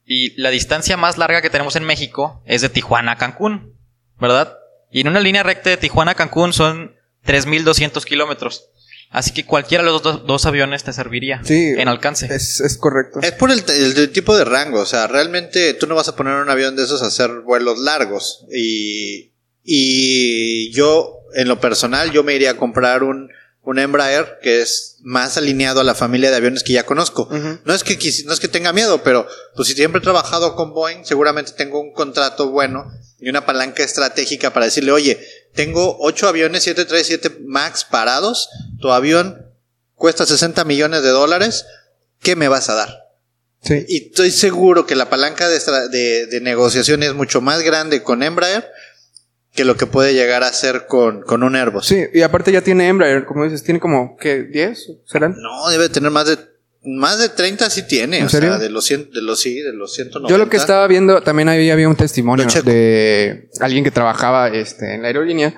Y 0.09 0.41
la 0.41 0.51
distancia 0.51 0.95
más 0.95 1.17
larga 1.17 1.41
que 1.41 1.49
tenemos 1.49 1.75
en 1.75 1.83
México 1.83 2.41
es 2.45 2.61
de 2.61 2.69
Tijuana 2.69 3.11
a 3.11 3.17
Cancún, 3.17 3.73
¿verdad? 4.21 4.53
Y 4.97 5.01
en 5.01 5.09
una 5.09 5.19
línea 5.19 5.43
recta 5.43 5.69
de 5.69 5.77
Tijuana 5.77 6.13
a 6.13 6.15
Cancún 6.15 6.53
son 6.53 6.95
3.200 7.23 8.03
kilómetros. 8.03 8.69
Así 9.11 9.31
que 9.31 9.45
cualquiera 9.45 9.83
de 9.83 9.91
los 9.91 10.01
dos, 10.01 10.25
dos 10.25 10.45
aviones 10.47 10.83
te 10.83 10.91
serviría 10.91 11.39
Sí. 11.43 11.73
en 11.77 11.87
alcance. 11.87 12.25
Es, 12.33 12.59
es 12.61 12.77
correcto. 12.79 13.19
Es 13.21 13.31
por 13.33 13.51
el, 13.51 13.63
el- 13.69 13.95
el 13.97 14.11
tipo 14.11 14.35
de 14.35 14.43
rango, 14.43 14.81
o 14.81 14.85
sea, 14.87 15.05
realmente 15.05 15.75
tú 15.75 15.85
no 15.85 15.93
vas 15.93 16.07
a 16.09 16.15
poner 16.15 16.33
un 16.41 16.49
avión 16.49 16.75
de 16.75 16.83
esos 16.83 17.03
a 17.03 17.07
hacer 17.07 17.29
vuelos 17.45 17.77
largos. 17.79 18.45
Y, 18.51 19.33
y 19.63 20.71
yo, 20.73 21.19
en 21.35 21.47
lo 21.47 21.59
personal, 21.59 22.11
yo 22.11 22.23
me 22.23 22.33
iría 22.33 22.51
a 22.51 22.57
comprar 22.57 23.03
un, 23.03 23.29
un 23.67 23.79
Embraer 23.79 24.39
que 24.41 24.61
es 24.61 24.95
más 25.01 25.35
alineado 25.35 25.81
a 25.81 25.83
la 25.83 25.93
familia 25.93 26.31
de 26.31 26.37
aviones 26.37 26.63
que 26.63 26.71
ya 26.71 26.85
conozco. 26.85 27.27
No 27.65 27.73
es 27.73 27.83
que 27.83 27.99
no 28.25 28.31
es 28.31 28.39
que 28.39 28.47
tenga 28.47 28.71
miedo, 28.71 29.03
pero 29.03 29.27
pues 29.57 29.67
si 29.67 29.75
siempre 29.75 29.99
he 29.99 30.01
trabajado 30.01 30.55
con 30.55 30.73
Boeing, 30.73 31.03
seguramente 31.03 31.51
tengo 31.51 31.81
un 31.81 31.91
contrato 31.91 32.49
bueno 32.49 32.89
y 33.19 33.29
una 33.29 33.45
palanca 33.45 33.83
estratégica 33.83 34.53
para 34.53 34.67
decirle, 34.67 34.93
oye, 34.93 35.19
tengo 35.53 35.97
ocho 35.99 36.29
aviones 36.29 36.63
737 36.63 37.43
MAX 37.45 37.83
parados, 37.83 38.47
tu 38.79 38.89
avión 38.89 39.51
cuesta 39.95 40.25
60 40.25 40.63
millones 40.63 41.03
de 41.03 41.09
dólares, 41.09 41.65
¿qué 42.21 42.37
me 42.37 42.47
vas 42.47 42.69
a 42.69 42.75
dar? 42.75 43.09
Sí. 43.63 43.83
Y 43.89 44.05
estoy 44.05 44.31
seguro 44.31 44.85
que 44.85 44.95
la 44.95 45.09
palanca 45.09 45.49
de, 45.49 45.59
de, 45.89 46.27
de 46.27 46.39
negociación 46.39 47.03
es 47.03 47.13
mucho 47.13 47.41
más 47.41 47.61
grande 47.63 48.01
con 48.01 48.23
Embraer 48.23 48.71
que 49.57 49.65
lo 49.65 49.75
que 49.75 49.87
puede 49.87 50.13
llegar 50.13 50.43
a 50.43 50.53
ser 50.53 50.85
con, 50.87 51.23
con 51.23 51.41
un 51.43 51.55
Airbus. 51.55 51.87
Sí, 51.87 52.05
y 52.13 52.21
aparte 52.21 52.51
ya 52.51 52.61
tiene 52.61 52.87
Embraer, 52.87 53.25
como 53.25 53.43
dices, 53.43 53.63
tiene 53.63 53.79
como, 53.79 54.15
¿qué? 54.15 54.47
¿10? 54.47 54.99
¿Serán? 55.05 55.35
No, 55.41 55.67
debe 55.69 55.89
tener 55.89 56.11
más 56.11 56.27
de 56.27 56.37
más 56.85 57.19
de 57.19 57.27
30 57.27 57.69
sí 57.69 57.85
tiene, 57.85 58.19
¿En 58.19 58.27
o 58.27 58.29
serio? 58.29 58.51
sea, 58.51 58.59
de 58.59 58.69
los 58.69 58.85
100, 58.85 59.11
de 59.11 59.21
los 59.21 59.41
sí, 59.41 59.59
de 59.59 59.73
los 59.73 59.93
190. 59.93 60.31
Yo 60.31 60.37
lo 60.37 60.49
que 60.49 60.55
estaba 60.55 60.87
viendo, 60.87 61.21
también 61.21 61.49
ahí 61.49 61.69
había 61.69 61.89
un 61.89 61.97
testimonio 61.97 62.45
de 62.63 63.49
alguien 63.59 63.83
que 63.83 63.91
trabajaba 63.91 64.47
este, 64.47 64.93
en 64.93 65.01
la 65.01 65.09
aerolínea 65.09 65.53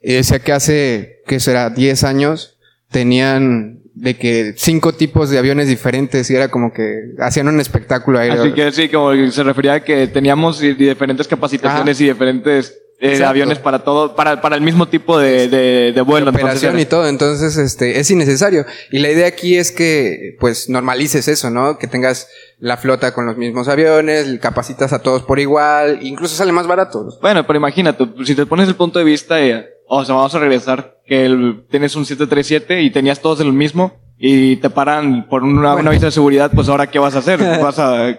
y 0.00 0.14
decía 0.14 0.40
que 0.40 0.50
hace, 0.50 1.20
¿qué 1.28 1.38
será? 1.38 1.70
10 1.70 2.02
años 2.02 2.58
tenían 2.90 3.82
de 3.94 4.16
que 4.16 4.54
cinco 4.56 4.94
tipos 4.94 5.30
de 5.30 5.38
aviones 5.38 5.68
diferentes 5.68 6.28
y 6.30 6.34
era 6.34 6.48
como 6.48 6.72
que 6.72 7.12
hacían 7.18 7.46
un 7.46 7.60
espectáculo 7.60 8.18
ahí. 8.18 8.30
Así 8.30 8.52
que 8.52 8.72
sí, 8.72 8.88
como 8.88 9.12
que 9.12 9.30
se 9.30 9.44
refería 9.44 9.74
a 9.74 9.84
que 9.84 10.08
teníamos 10.08 10.58
diferentes 10.58 11.28
capacitaciones 11.28 12.00
y 12.00 12.06
diferentes 12.06 12.81
eh, 13.02 13.24
aviones 13.24 13.58
para 13.58 13.80
todo, 13.80 14.14
para, 14.14 14.40
para 14.40 14.56
el 14.56 14.62
mismo 14.62 14.86
tipo 14.86 15.18
de, 15.18 15.48
de, 15.48 15.92
de 15.92 16.00
vuelo. 16.02 16.30
operación 16.30 16.70
Entonces, 16.78 16.86
y 16.86 16.88
todo, 16.88 17.08
entonces 17.08 17.56
este 17.56 17.98
es 18.00 18.10
innecesario. 18.10 18.64
Y 18.90 19.00
la 19.00 19.10
idea 19.10 19.26
aquí 19.26 19.56
es 19.56 19.72
que 19.72 20.36
pues 20.40 20.68
normalices 20.68 21.28
eso, 21.28 21.50
¿no? 21.50 21.78
Que 21.78 21.86
tengas 21.88 22.28
la 22.58 22.76
flota 22.76 23.12
con 23.12 23.26
los 23.26 23.36
mismos 23.36 23.66
aviones, 23.68 24.38
capacitas 24.40 24.92
a 24.92 25.00
todos 25.00 25.22
por 25.22 25.40
igual, 25.40 25.98
incluso 26.02 26.36
sale 26.36 26.52
más 26.52 26.66
barato. 26.66 27.08
Bueno, 27.20 27.46
pero 27.46 27.58
imagínate, 27.58 28.06
si 28.24 28.34
te 28.34 28.46
pones 28.46 28.68
el 28.68 28.76
punto 28.76 28.98
de 29.00 29.04
vista, 29.04 29.40
eh, 29.44 29.66
o 29.88 30.04
sea, 30.04 30.14
vamos 30.14 30.34
a 30.34 30.38
regresar, 30.38 30.98
que 31.04 31.26
el- 31.26 31.64
tienes 31.70 31.96
un 31.96 32.06
737 32.06 32.82
y 32.82 32.90
tenías 32.90 33.20
todos 33.20 33.40
el 33.40 33.52
mismo 33.52 34.00
y 34.16 34.56
te 34.56 34.70
paran 34.70 35.26
por 35.28 35.42
una, 35.42 35.74
una 35.74 35.90
visa 35.90 36.06
de 36.06 36.12
seguridad, 36.12 36.52
pues 36.54 36.68
ahora 36.68 36.86
qué 36.88 37.00
vas 37.00 37.16
a 37.16 37.18
hacer? 37.18 37.40
Vas 37.60 37.80
a, 37.80 38.10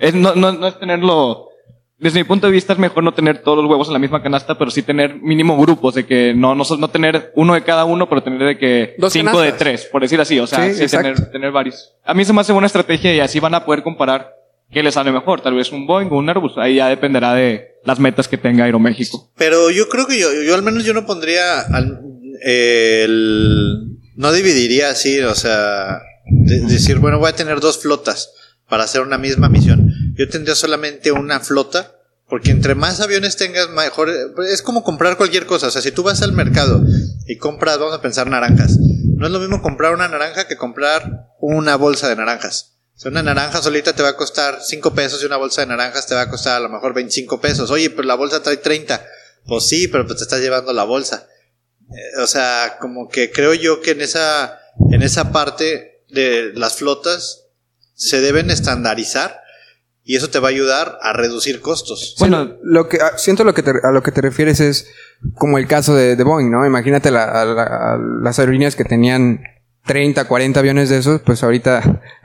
es, 0.00 0.14
no, 0.14 0.34
no, 0.34 0.50
no 0.50 0.66
es 0.66 0.76
tenerlo, 0.80 1.50
desde 1.98 2.18
mi 2.20 2.24
punto 2.24 2.46
de 2.46 2.52
vista 2.52 2.72
es 2.72 2.78
mejor 2.78 3.04
no 3.04 3.14
tener 3.14 3.38
todos 3.42 3.58
los 3.62 3.70
huevos 3.70 3.86
en 3.88 3.92
la 3.94 3.98
misma 3.98 4.22
canasta, 4.22 4.58
pero 4.58 4.70
sí 4.70 4.82
tener 4.82 5.14
mínimo 5.22 5.56
grupos, 5.58 5.94
de 5.94 6.04
que 6.06 6.34
no, 6.34 6.54
no, 6.54 6.64
no 6.78 6.88
tener 6.88 7.32
uno 7.36 7.54
de 7.54 7.62
cada 7.62 7.84
uno, 7.84 8.08
pero 8.08 8.22
tener 8.22 8.42
de 8.46 8.58
que 8.58 8.94
Dos 8.98 9.12
cinco 9.12 9.40
de 9.40 9.52
tres, 9.52 9.88
por 9.90 10.02
decir 10.02 10.20
así, 10.20 10.38
o 10.40 10.46
sea, 10.46 10.72
Sí, 10.72 10.86
tener, 10.88 11.30
tener 11.30 11.52
varios. 11.52 11.92
A 12.04 12.12
mí 12.14 12.24
se 12.24 12.32
me 12.32 12.40
hace 12.40 12.52
buena 12.52 12.66
estrategia 12.66 13.14
y 13.14 13.20
así 13.20 13.38
van 13.40 13.54
a 13.54 13.64
poder 13.64 13.82
comparar 13.82 14.32
qué 14.70 14.82
les 14.82 14.94
sale 14.94 15.12
mejor, 15.12 15.40
tal 15.40 15.54
vez 15.54 15.70
un 15.72 15.86
Boeing 15.86 16.08
o 16.10 16.18
un 16.18 16.28
Airbus, 16.28 16.58
ahí 16.58 16.76
ya 16.76 16.88
dependerá 16.88 17.32
de 17.34 17.76
las 17.84 18.00
metas 18.00 18.26
que 18.28 18.38
tenga 18.38 18.64
Aeroméxico. 18.64 19.30
Pero 19.36 19.70
yo 19.70 19.88
creo 19.88 20.06
que 20.06 20.18
yo, 20.18 20.26
yo 20.42 20.54
al 20.54 20.62
menos 20.62 20.84
yo 20.84 20.94
no 20.94 21.06
pondría 21.06 21.60
al- 21.60 22.00
el, 22.42 23.98
no 24.16 24.32
dividiría 24.32 24.90
así, 24.90 25.20
o 25.20 25.34
sea, 25.34 26.00
de- 26.26 26.60
decir, 26.66 26.98
bueno, 26.98 27.18
voy 27.18 27.28
a 27.30 27.36
tener 27.36 27.60
dos 27.60 27.80
flotas 27.80 28.30
para 28.68 28.84
hacer 28.84 29.02
una 29.02 29.18
misma 29.18 29.48
misión. 29.48 29.90
Yo 30.16 30.28
tendría 30.28 30.54
solamente 30.54 31.12
una 31.12 31.40
flota, 31.40 31.96
porque 32.28 32.50
entre 32.50 32.74
más 32.74 33.00
aviones 33.00 33.36
tengas, 33.36 33.68
mejor. 33.70 34.10
Es 34.48 34.62
como 34.62 34.82
comprar 34.82 35.16
cualquier 35.16 35.46
cosa. 35.46 35.68
O 35.68 35.70
sea, 35.70 35.82
si 35.82 35.92
tú 35.92 36.02
vas 36.02 36.22
al 36.22 36.32
mercado 36.32 36.82
y 37.26 37.36
compras, 37.36 37.78
vamos 37.78 37.94
a 37.94 38.02
pensar 38.02 38.28
naranjas. 38.28 38.78
No 38.78 39.26
es 39.26 39.32
lo 39.32 39.40
mismo 39.40 39.62
comprar 39.62 39.92
una 39.92 40.08
naranja 40.08 40.46
que 40.46 40.56
comprar 40.56 41.28
una 41.40 41.76
bolsa 41.76 42.08
de 42.08 42.16
naranjas. 42.16 42.74
O 42.96 43.00
sea, 43.00 43.10
una 43.10 43.22
naranja 43.22 43.60
solita 43.60 43.92
te 43.92 44.02
va 44.02 44.10
a 44.10 44.16
costar 44.16 44.60
5 44.62 44.94
pesos 44.94 45.22
y 45.22 45.26
una 45.26 45.36
bolsa 45.36 45.62
de 45.62 45.66
naranjas 45.66 46.06
te 46.06 46.14
va 46.14 46.22
a 46.22 46.30
costar 46.30 46.56
a 46.56 46.60
lo 46.60 46.68
mejor 46.68 46.94
25 46.94 47.40
pesos. 47.40 47.70
Oye, 47.70 47.90
pero 47.90 48.04
la 48.04 48.14
bolsa 48.14 48.42
trae 48.42 48.56
30. 48.56 49.04
Pues 49.46 49.66
sí, 49.66 49.88
pero 49.88 50.06
pues 50.06 50.18
te 50.18 50.24
estás 50.24 50.40
llevando 50.40 50.72
la 50.72 50.84
bolsa. 50.84 51.26
Eh, 51.90 52.20
o 52.22 52.26
sea, 52.26 52.78
como 52.80 53.08
que 53.08 53.30
creo 53.30 53.52
yo 53.52 53.80
que 53.80 53.90
en 53.90 54.00
esa, 54.00 54.58
en 54.90 55.02
esa 55.02 55.32
parte 55.32 56.04
de 56.08 56.52
las 56.54 56.74
flotas 56.74 57.46
se 57.94 58.20
deben 58.20 58.50
estandarizar 58.50 59.43
y 60.04 60.16
eso 60.16 60.28
te 60.28 60.38
va 60.38 60.48
a 60.48 60.50
ayudar 60.50 60.98
a 61.02 61.12
reducir 61.14 61.60
costos. 61.60 62.14
Bueno, 62.18 62.56
lo 62.62 62.88
que 62.88 62.98
ah, 63.00 63.16
siento 63.16 63.42
lo 63.42 63.54
que 63.54 63.62
te- 63.62 63.72
a 63.82 63.90
lo 63.90 64.02
que 64.02 64.12
te 64.12 64.20
refieres 64.20 64.60
es 64.60 64.90
como 65.34 65.56
el 65.58 65.66
caso 65.66 65.94
de, 65.96 66.14
de 66.16 66.24
Boeing, 66.24 66.50
¿no? 66.50 66.66
Imagínate 66.66 67.10
la- 67.10 67.24
a 67.24 67.44
la- 67.44 67.62
a 67.62 67.98
las 68.22 68.38
aerolíneas 68.38 68.76
que 68.76 68.84
tenían 68.84 69.42
30, 69.86 70.26
40 70.26 70.60
aviones 70.60 70.88
de 70.90 70.98
esos, 70.98 71.20
pues 71.22 71.42
ahorita 71.42 72.02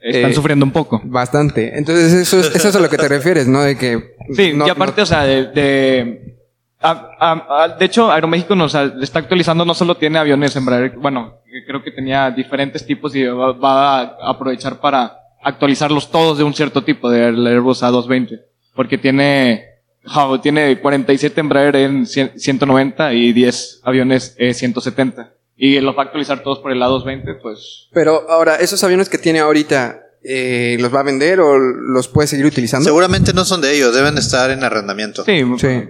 están 0.00 0.30
eh, 0.30 0.34
sufriendo 0.34 0.64
un 0.64 0.72
poco. 0.72 1.00
bastante. 1.04 1.76
Entonces 1.78 2.12
eso 2.12 2.40
es, 2.40 2.54
eso 2.54 2.68
es 2.68 2.76
a 2.76 2.80
lo 2.80 2.88
que 2.88 2.96
te 2.98 3.08
refieres, 3.08 3.46
¿no? 3.46 3.62
De 3.62 3.76
que 3.76 4.14
Sí, 4.34 4.52
no- 4.54 4.66
y 4.66 4.70
aparte, 4.70 5.00
no- 5.00 5.02
o 5.04 5.06
sea, 5.06 5.24
de... 5.24 5.46
de 5.46 6.34
a- 6.80 7.10
a- 7.18 7.62
a- 7.64 7.68
de 7.76 7.84
hecho, 7.84 8.10
Aeroméxico 8.10 8.54
nos 8.54 8.74
a- 8.74 8.92
está 9.02 9.18
actualizando, 9.20 9.64
no 9.64 9.74
solo 9.74 9.96
tiene 9.96 10.18
aviones 10.18 10.54
Embraer, 10.56 10.96
bueno, 10.96 11.34
creo 11.66 11.82
que 11.82 11.90
tenía 11.90 12.30
diferentes 12.30 12.84
tipos 12.86 13.14
y 13.16 13.24
va, 13.24 13.52
va 13.52 14.00
a 14.00 14.30
aprovechar 14.30 14.80
para 14.80 15.16
actualizarlos 15.42 16.10
todos 16.10 16.38
de 16.38 16.44
un 16.44 16.54
cierto 16.54 16.82
tipo, 16.84 17.10
del 17.10 17.46
Airbus 17.46 17.82
A220, 17.82 18.40
porque 18.74 18.98
tiene, 18.98 19.64
ja, 20.04 20.26
tiene 20.42 20.80
47 20.80 21.40
Embraer 21.40 21.76
en 21.76 22.06
100 22.06 22.38
190 22.38 23.12
y 23.14 23.32
10 23.32 23.80
aviones 23.84 24.34
eh, 24.38 24.54
170. 24.54 25.32
Y 25.56 25.80
los 25.80 25.96
va 25.96 26.02
a 26.02 26.06
actualizar 26.06 26.42
todos 26.42 26.60
por 26.60 26.70
el 26.72 26.80
A220, 26.80 27.40
pues 27.42 27.88
Pero 27.92 28.30
ahora, 28.30 28.56
esos 28.56 28.82
aviones 28.84 29.08
que 29.08 29.18
tiene 29.18 29.40
ahorita, 29.40 30.00
eh, 30.22 30.76
¿los 30.80 30.94
va 30.94 31.00
a 31.00 31.04
vender 31.04 31.40
o 31.40 31.58
los 31.58 32.06
puede 32.08 32.28
seguir 32.28 32.46
utilizando? 32.46 32.84
Seguramente 32.84 33.32
no 33.32 33.44
son 33.44 33.60
de 33.60 33.74
ellos, 33.76 33.94
deben 33.94 34.16
estar 34.18 34.50
en 34.50 34.62
arrendamiento. 34.62 35.24
sí, 35.24 35.42
Sí. 35.58 35.84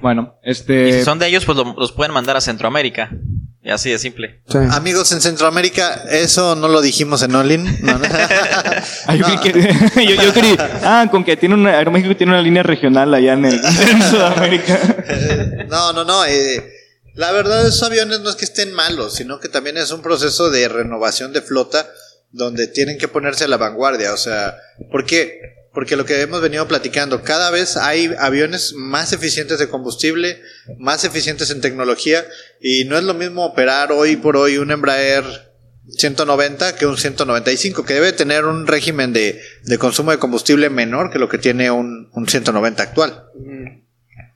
bueno, 0.00 0.34
Y 0.44 0.50
este... 0.50 0.92
si 0.98 1.04
son 1.04 1.18
de 1.18 1.28
ellos, 1.28 1.44
pues 1.44 1.56
lo- 1.58 1.74
los 1.78 1.92
pueden 1.92 2.12
mandar 2.14 2.36
a 2.36 2.40
Centroamérica. 2.40 3.10
Y 3.66 3.70
así 3.72 3.90
de 3.90 3.98
simple. 3.98 4.42
sí. 4.48 4.58
Amigos 4.70 5.10
en 5.10 5.20
Centroamérica, 5.20 6.04
eso 6.08 6.54
no 6.54 6.68
lo 6.68 6.80
dijimos 6.80 7.20
en 7.22 7.34
Olin. 7.34 7.64
No, 7.82 7.98
no. 7.98 8.04
Ah, 9.06 9.16
yo, 9.16 9.24
creí 9.24 9.38
que- 9.38 10.06
yo- 10.06 10.22
yo 10.22 10.32
creí- 10.32 10.56
ah, 10.84 11.08
con 11.10 11.24
que 11.24 11.36
tiene 11.36 11.56
una, 11.56 11.70
Aeroméxico 11.76 12.14
tiene 12.16 12.32
una 12.34 12.42
línea 12.42 12.62
regional 12.62 13.12
allá 13.12 13.32
en, 13.32 13.44
el- 13.44 13.54
en 13.90 14.02
Sudamérica. 14.08 14.78
No, 15.68 15.92
no, 15.92 16.04
no. 16.04 16.24
eh, 16.26 16.64
la 17.14 17.32
verdad, 17.32 17.66
esos 17.66 17.82
aviones 17.82 18.20
no 18.20 18.30
es 18.30 18.36
que 18.36 18.44
estén 18.44 18.72
malos, 18.72 19.14
sino 19.14 19.40
que 19.40 19.48
también 19.48 19.76
es 19.78 19.90
un 19.90 20.00
proceso 20.00 20.48
de 20.50 20.68
renovación 20.68 21.32
de 21.32 21.42
flota 21.42 21.88
donde 22.30 22.68
tienen 22.68 22.98
que 22.98 23.08
ponerse 23.08 23.44
a 23.44 23.48
la 23.48 23.56
vanguardia. 23.56 24.12
O 24.12 24.16
sea, 24.16 24.54
¿por 24.92 25.06
qué? 25.06 25.40
Porque 25.76 25.94
lo 25.94 26.06
que 26.06 26.22
hemos 26.22 26.40
venido 26.40 26.66
platicando, 26.66 27.22
cada 27.22 27.50
vez 27.50 27.76
hay 27.76 28.10
aviones 28.18 28.72
más 28.78 29.12
eficientes 29.12 29.58
de 29.58 29.68
combustible, 29.68 30.40
más 30.78 31.04
eficientes 31.04 31.50
en 31.50 31.60
tecnología, 31.60 32.24
y 32.62 32.84
no 32.86 32.96
es 32.96 33.04
lo 33.04 33.12
mismo 33.12 33.44
operar 33.44 33.92
hoy 33.92 34.16
por 34.16 34.38
hoy 34.38 34.56
un 34.56 34.70
Embraer 34.70 35.22
190 35.98 36.76
que 36.76 36.86
un 36.86 36.96
195, 36.96 37.84
que 37.84 37.92
debe 37.92 38.12
tener 38.14 38.46
un 38.46 38.66
régimen 38.66 39.12
de, 39.12 39.38
de 39.64 39.76
consumo 39.78 40.12
de 40.12 40.18
combustible 40.18 40.70
menor 40.70 41.10
que 41.10 41.18
lo 41.18 41.28
que 41.28 41.36
tiene 41.36 41.70
un, 41.70 42.08
un 42.10 42.26
190 42.26 42.82
actual. 42.82 43.24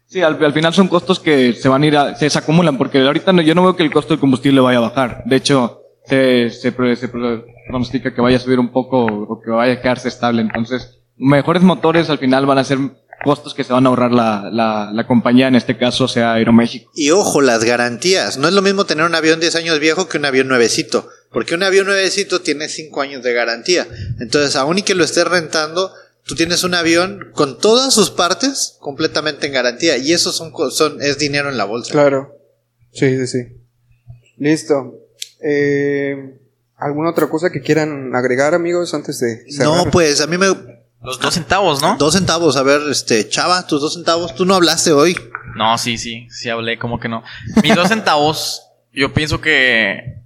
Sí, 0.06 0.20
al, 0.20 0.44
al 0.44 0.52
final 0.52 0.74
son 0.74 0.88
costos 0.88 1.20
que 1.20 1.54
se 1.54 1.70
van 1.70 1.82
a 1.84 1.86
ir, 1.86 1.96
a- 1.96 2.14
se, 2.16 2.26
acumulan, 2.38 2.76
porque 2.76 2.98
ahorita 2.98 3.32
no- 3.32 3.40
yo 3.40 3.54
no 3.54 3.62
veo 3.62 3.76
que 3.76 3.82
el 3.82 3.90
costo 3.92 4.12
del 4.12 4.20
combustible 4.20 4.60
vaya 4.60 4.76
a 4.78 4.82
bajar. 4.82 5.22
De 5.24 5.36
hecho, 5.36 5.80
se, 6.04 6.50
se, 6.50 6.70
se 6.96 7.08
pro- 7.08 7.44
pronostica 7.66 8.12
que 8.14 8.20
vaya 8.20 8.36
a 8.36 8.40
subir 8.40 8.58
un 8.58 8.72
poco 8.72 9.06
o 9.06 9.40
que 9.40 9.50
vaya 9.50 9.72
a 9.72 9.80
quedarse 9.80 10.08
estable. 10.08 10.42
Entonces, 10.42 10.99
mejores 11.20 11.62
motores 11.62 12.10
al 12.10 12.18
final 12.18 12.46
van 12.46 12.58
a 12.58 12.64
ser 12.64 12.78
costos 13.22 13.52
que 13.54 13.64
se 13.64 13.72
van 13.72 13.84
a 13.84 13.90
ahorrar 13.90 14.12
la, 14.12 14.48
la, 14.50 14.90
la 14.92 15.06
compañía, 15.06 15.46
en 15.48 15.54
este 15.54 15.76
caso 15.76 16.08
sea 16.08 16.32
Aeroméxico. 16.34 16.90
Y 16.94 17.10
ojo, 17.10 17.42
las 17.42 17.64
garantías. 17.64 18.38
No 18.38 18.48
es 18.48 18.54
lo 18.54 18.62
mismo 18.62 18.86
tener 18.86 19.04
un 19.04 19.14
avión 19.14 19.40
10 19.40 19.54
años 19.56 19.78
viejo 19.78 20.08
que 20.08 20.16
un 20.18 20.24
avión 20.24 20.48
nuevecito. 20.48 21.06
Porque 21.30 21.54
un 21.54 21.62
avión 21.62 21.86
nuevecito 21.86 22.40
tiene 22.40 22.68
5 22.68 23.00
años 23.02 23.22
de 23.22 23.32
garantía. 23.34 23.86
Entonces, 24.20 24.56
aún 24.56 24.78
y 24.78 24.82
que 24.82 24.94
lo 24.94 25.04
estés 25.04 25.26
rentando, 25.26 25.92
tú 26.24 26.34
tienes 26.34 26.64
un 26.64 26.74
avión 26.74 27.30
con 27.34 27.58
todas 27.58 27.92
sus 27.94 28.10
partes 28.10 28.76
completamente 28.80 29.46
en 29.46 29.52
garantía. 29.52 29.98
Y 29.98 30.12
eso 30.14 30.32
son, 30.32 30.50
co- 30.50 30.70
son, 30.70 31.00
es 31.02 31.18
dinero 31.18 31.50
en 31.50 31.58
la 31.58 31.66
bolsa. 31.66 31.92
Claro. 31.92 32.34
Sí, 32.92 33.16
sí, 33.18 33.26
sí. 33.26 33.38
Listo. 34.38 34.94
Eh, 35.42 36.38
¿Alguna 36.76 37.10
otra 37.10 37.28
cosa 37.28 37.50
que 37.50 37.60
quieran 37.60 38.14
agregar, 38.16 38.54
amigos, 38.54 38.94
antes 38.94 39.20
de 39.20 39.44
cerrar? 39.52 39.84
No, 39.84 39.90
pues 39.90 40.20
a 40.22 40.26
mí 40.26 40.38
me... 40.38 40.46
Los 41.02 41.18
dos 41.18 41.34
centavos, 41.34 41.80
¿no? 41.80 41.96
Dos 41.96 42.14
centavos, 42.14 42.56
a 42.56 42.62
ver, 42.62 42.82
este, 42.90 43.28
Chava, 43.28 43.66
tus 43.66 43.80
dos 43.80 43.94
centavos, 43.94 44.34
tú 44.34 44.44
no 44.44 44.54
hablaste 44.54 44.92
hoy. 44.92 45.16
No, 45.56 45.78
sí, 45.78 45.96
sí, 45.96 46.28
sí 46.30 46.50
hablé, 46.50 46.78
como 46.78 47.00
que 47.00 47.08
no. 47.08 47.22
Mis 47.62 47.74
dos 47.74 47.88
centavos, 47.88 48.62
yo 48.92 49.12
pienso 49.14 49.40
que, 49.40 50.22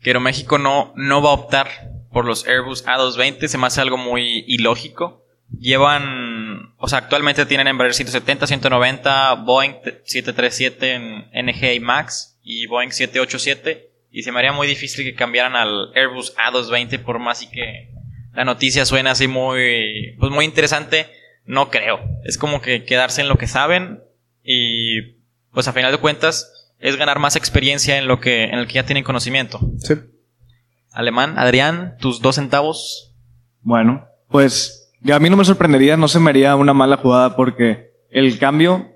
que 0.00 0.10
Aeroméxico 0.10 0.58
no, 0.58 0.92
no 0.96 1.22
va 1.22 1.30
a 1.30 1.34
optar 1.34 1.68
por 2.10 2.24
los 2.24 2.46
Airbus 2.46 2.86
A220, 2.86 3.48
se 3.48 3.58
me 3.58 3.66
hace 3.66 3.80
algo 3.80 3.98
muy 3.98 4.44
ilógico. 4.46 5.26
Llevan, 5.58 6.74
o 6.78 6.88
sea, 6.88 6.98
actualmente 6.98 7.44
tienen 7.44 7.66
Embraer 7.66 7.92
170, 7.92 8.46
190, 8.46 9.34
Boeing 9.44 9.74
737 10.04 10.94
en 10.94 11.46
NG 11.46 11.74
y 11.74 11.80
MAX 11.80 12.38
y 12.42 12.66
Boeing 12.66 12.90
787 12.90 13.90
y 14.10 14.22
se 14.22 14.30
me 14.30 14.38
haría 14.38 14.52
muy 14.52 14.68
difícil 14.68 15.04
que 15.04 15.14
cambiaran 15.14 15.56
al 15.56 15.92
Airbus 15.94 16.34
A220 16.36 17.02
por 17.02 17.18
más 17.18 17.42
y 17.42 17.48
que 17.48 17.90
la 18.34 18.44
noticia 18.44 18.84
suena 18.84 19.12
así 19.12 19.28
muy, 19.28 20.16
pues 20.18 20.32
muy 20.32 20.44
interesante. 20.44 21.06
No 21.44 21.70
creo. 21.70 22.00
Es 22.24 22.38
como 22.38 22.60
que 22.60 22.84
quedarse 22.84 23.20
en 23.20 23.28
lo 23.28 23.36
que 23.36 23.46
saben 23.46 24.02
y 24.42 25.18
pues 25.52 25.68
a 25.68 25.72
final 25.72 25.92
de 25.92 25.98
cuentas 25.98 26.72
es 26.78 26.96
ganar 26.96 27.18
más 27.18 27.36
experiencia 27.36 27.96
en 27.98 28.08
lo 28.08 28.20
que 28.20 28.44
en 28.44 28.58
el 28.58 28.66
que 28.66 28.74
ya 28.74 28.86
tienen 28.86 29.04
conocimiento. 29.04 29.60
Sí. 29.78 29.94
Alemán, 30.92 31.38
Adrián, 31.38 31.96
tus 31.98 32.20
dos 32.20 32.36
centavos. 32.36 33.14
Bueno, 33.62 34.06
pues 34.28 34.92
a 35.12 35.18
mí 35.18 35.30
no 35.30 35.36
me 35.36 35.44
sorprendería, 35.44 35.96
no 35.96 36.08
se 36.08 36.20
me 36.20 36.30
haría 36.30 36.56
una 36.56 36.72
mala 36.72 36.96
jugada 36.96 37.36
porque 37.36 37.92
el 38.10 38.38
cambio, 38.38 38.92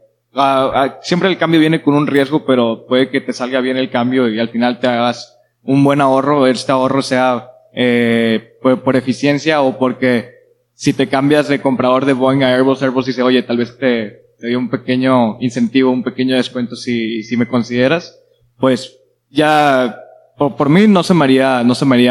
siempre 1.02 1.28
el 1.28 1.38
cambio 1.38 1.60
viene 1.60 1.82
con 1.82 1.94
un 1.94 2.06
riesgo, 2.06 2.44
pero 2.44 2.86
puede 2.86 3.10
que 3.10 3.20
te 3.20 3.32
salga 3.32 3.60
bien 3.60 3.76
el 3.76 3.90
cambio 3.90 4.28
y 4.28 4.38
al 4.38 4.48
final 4.50 4.78
te 4.78 4.86
hagas 4.86 5.38
un 5.62 5.82
buen 5.84 6.00
ahorro, 6.00 6.46
este 6.46 6.72
ahorro 6.72 7.02
sea 7.02 7.50
eh, 7.74 8.54
por, 8.62 8.96
eficiencia 8.96 9.62
o 9.62 9.78
porque 9.78 10.30
si 10.74 10.92
te 10.92 11.08
cambias 11.08 11.48
de 11.48 11.60
comprador 11.60 12.06
de 12.06 12.12
Boeing 12.12 12.42
a 12.42 12.54
Airbus, 12.54 12.82
Airbus 12.82 13.06
dice, 13.06 13.22
oye, 13.22 13.42
tal 13.42 13.58
vez 13.58 13.76
te, 13.78 14.22
te 14.38 14.46
doy 14.46 14.54
un 14.54 14.70
pequeño 14.70 15.40
incentivo, 15.40 15.90
un 15.90 16.04
pequeño 16.04 16.36
descuento 16.36 16.76
si, 16.76 17.22
si 17.22 17.36
me 17.36 17.48
consideras, 17.48 18.18
pues 18.58 18.96
ya 19.30 19.96
por, 20.36 20.56
por 20.56 20.68
mí 20.68 20.86
no 20.86 21.02
se 21.02 21.14
me 21.14 21.24
haría, 21.24 21.62
no 21.64 21.74
se 21.74 21.84
me 21.84 22.08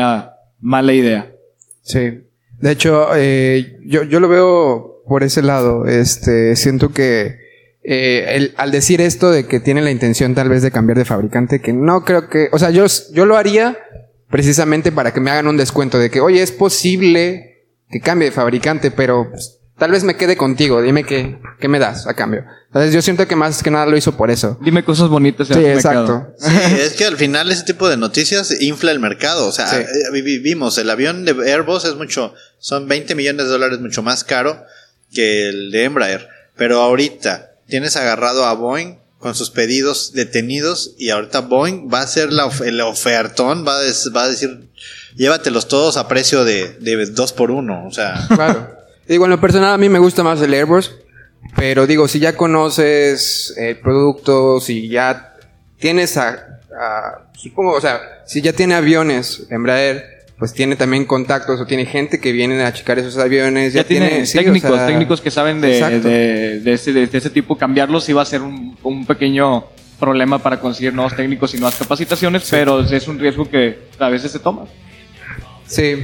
mala 0.59 0.93
idea. 0.93 1.31
Sí. 1.81 2.21
De 2.59 2.71
hecho, 2.71 3.09
eh, 3.15 3.77
yo, 3.85 4.03
yo 4.03 4.19
lo 4.19 4.27
veo 4.27 5.03
por 5.07 5.23
ese 5.23 5.41
lado. 5.41 5.85
Este, 5.85 6.55
siento 6.55 6.89
que 6.89 7.47
eh, 7.83 8.51
al 8.57 8.71
decir 8.71 8.99
esto 8.99 9.31
de 9.31 9.47
que 9.47 9.61
tiene 9.61 9.81
la 9.81 9.91
intención 9.91 10.35
tal 10.35 10.49
vez 10.49 10.61
de 10.61 10.71
cambiar 10.71 10.97
de 10.97 11.05
fabricante, 11.05 11.61
que 11.61 11.71
no 11.71 12.03
creo 12.03 12.27
que, 12.27 12.49
o 12.51 12.59
sea, 12.59 12.69
yo, 12.69 12.85
yo 13.13 13.25
lo 13.25 13.37
haría 13.37 13.77
precisamente 14.29 14.91
para 14.91 15.13
que 15.13 15.19
me 15.19 15.31
hagan 15.31 15.48
un 15.48 15.57
descuento 15.57 15.98
de 16.00 16.10
que, 16.10 16.19
oye, 16.22 16.41
es 16.41 16.51
posible 16.51 17.65
que 17.89 18.00
cambie 18.01 18.29
de 18.29 18.36
fabricante, 18.36 18.91
pero 18.91 19.29
pues, 19.31 19.60
tal 19.77 19.91
vez 19.91 20.03
me 20.03 20.17
quede 20.17 20.36
contigo, 20.36 20.81
dime 20.81 21.03
qué, 21.03 21.39
qué 21.60 21.67
me 21.67 21.79
das 21.79 22.07
a 22.07 22.13
cambio. 22.13 22.43
Entonces 22.67 22.93
yo 22.93 23.01
siento 23.01 23.27
que 23.27 23.36
más 23.38 23.63
que 23.63 23.72
nada 23.72 23.86
lo 23.86 23.96
hizo 23.96 24.17
por 24.17 24.29
eso. 24.29 24.57
Dime 24.62 24.84
cosas 24.84 25.07
bonitas. 25.07 25.48
Sí, 25.48 25.53
exacto. 25.65 26.34
Sí, 26.38 26.51
es 26.81 26.93
que 26.93 27.05
al 27.05 27.15
final 27.15 27.50
ese 27.51 27.63
tipo 27.63 27.88
de 27.88 27.96
noticias 27.96 28.62
infla 28.62 28.91
el 28.91 29.00
mercado. 29.00 29.48
O 29.48 29.51
sea, 29.53 29.67
Sí. 29.67 29.77
eh, 29.77 29.88
vi- 30.12 30.22
vi- 30.22 30.39
vimos, 30.39 30.77
el 30.77 30.89
avión 30.89 31.24
de 31.24 31.31
Airbus 31.51 31.86
es 31.86 31.96
mucho, 31.96 32.34
son 32.60 32.88
20 32.88 33.15
millones 33.15 33.46
de 33.46 33.51
dólares 33.51 33.79
mucho 33.79 34.03
más 34.03 34.24
caro 34.25 34.63
que 35.13 35.48
el 35.48 35.72
de 35.72 35.86
Embraer. 35.86 36.27
Pero 36.57 36.81
ahorita 36.81 37.51
tienes 37.67 37.96
agarrado 37.96 38.46
a 38.46 38.53
Boeing 38.53 38.98
con 39.19 39.33
sus 39.36 39.50
pedidos 39.50 40.13
detenidos 40.13 40.91
y 40.97 41.09
ahorita 41.09 41.41
Boeing 41.41 41.89
va 41.91 42.00
a 42.01 42.03
hacer 42.03 42.31
la, 42.31 42.50
el 42.65 42.79
ofertón, 42.81 43.65
va 43.67 43.74
a, 43.79 43.81
va 44.15 44.24
a 44.24 44.29
decir, 44.29 44.69
llévatelos 45.15 45.67
todos 45.67 45.97
a 45.97 46.07
precio 46.07 46.43
de, 46.45 46.74
de 46.79 47.05
dos 47.07 47.33
por 47.33 47.50
uno. 47.51 47.86
O 47.88 47.91
sea, 47.91 48.25
Claro. 48.36 48.75
Digo, 49.07 49.25
en 49.25 49.31
lo 49.31 49.41
personal 49.41 49.74
a 49.74 49.77
mí 49.77 49.89
me 49.89 50.00
gusta 50.00 50.21
más 50.24 50.41
el 50.41 50.53
Airbus, 50.53 50.91
pero 51.55 51.88
digo, 51.88 52.07
si 52.07 52.19
ya 52.19 52.36
conoces 52.36 53.53
el 53.57 53.79
producto, 53.79 54.59
si 54.59 54.89
ya 54.89 55.36
tienes 55.79 56.17
a, 56.17 56.59
a- 56.79 57.29
supongo, 57.36 57.74
o 57.74 57.81
sea, 57.81 58.01
si 58.27 58.41
ya 58.41 58.53
tiene 58.53 58.75
aviones 58.75 59.43
Embraer, 59.50 60.16
pues 60.38 60.53
tiene 60.53 60.75
también 60.75 61.06
contactos 61.06 61.60
o 61.60 61.65
tiene 61.65 61.86
gente 61.86 62.20
que 62.20 62.32
viene 62.32 62.62
a 62.63 62.72
checar 62.72 63.00
esos 63.00 63.17
aviones, 63.17 63.74
Ya, 63.74 63.84
tiene, 63.84 64.25
sí, 64.25 64.38
o 64.38 64.41
técnicos, 64.41 64.75
sea, 64.75 64.88
técnicos 64.88 65.22
que 65.22 65.32
saben 65.32 65.62
de, 65.62 66.00
de, 66.00 66.60
de 66.60 66.74
ese, 66.74 66.94
de 66.94 67.10
ese 67.17 67.29
tipo. 67.29 67.58
Cambiarlos 67.58 68.08
iba 68.10 68.22
a 68.22 68.25
ser 68.25 68.41
un, 68.41 68.77
un 68.84 69.06
pequeño 69.06 69.65
problema 70.00 70.38
para 70.38 70.60
conseguir 70.60 70.94
nuevos 70.94 71.15
técnicos 71.15 71.53
y 71.56 71.58
nuevas 71.58 71.75
capacitaciones, 71.75 72.48
pero 72.51 72.82
es 72.82 73.08
un 73.08 73.17
riesgo 73.17 73.50
que 73.50 73.79
a 73.98 74.10
veces 74.10 74.32
se 74.32 74.39
toma. 74.39 74.65
Sí, 75.65 76.00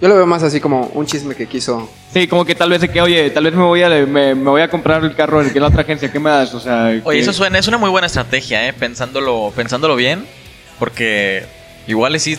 yo 0.00 0.08
lo 0.08 0.16
veo 0.16 0.26
más 0.26 0.42
así 0.42 0.60
como 0.60 0.88
un 0.94 1.06
chisme 1.06 1.34
que 1.34 1.46
quiso. 1.46 1.88
Sí, 2.12 2.26
como 2.26 2.44
que 2.44 2.54
tal 2.54 2.70
vez 2.70 2.80
de 2.80 2.88
que, 2.88 3.00
oye, 3.00 3.30
tal 3.30 3.44
vez 3.44 3.54
me 3.54 3.62
voy 3.62 3.82
a, 3.82 3.88
me, 3.88 4.34
me 4.34 4.50
voy 4.50 4.62
a 4.62 4.68
comprar 4.68 5.04
el 5.04 5.14
carro 5.14 5.42
de 5.42 5.52
que 5.52 5.60
la 5.60 5.68
otra 5.68 5.82
agencia, 5.82 6.10
¿qué 6.10 6.18
me 6.18 6.28
das? 6.28 6.52
O 6.54 6.60
sea, 6.60 7.00
Oye, 7.04 7.20
eso 7.20 7.32
suena, 7.32 7.58
es 7.58 7.68
una 7.68 7.78
muy 7.78 7.88
buena 7.88 8.08
estrategia, 8.08 8.68
¿eh? 8.68 8.72
Pensándolo, 8.72 9.52
pensándolo 9.54 9.94
bien. 9.96 10.26
Porque 10.78 11.44
igual 11.86 12.18
sí 12.20 12.36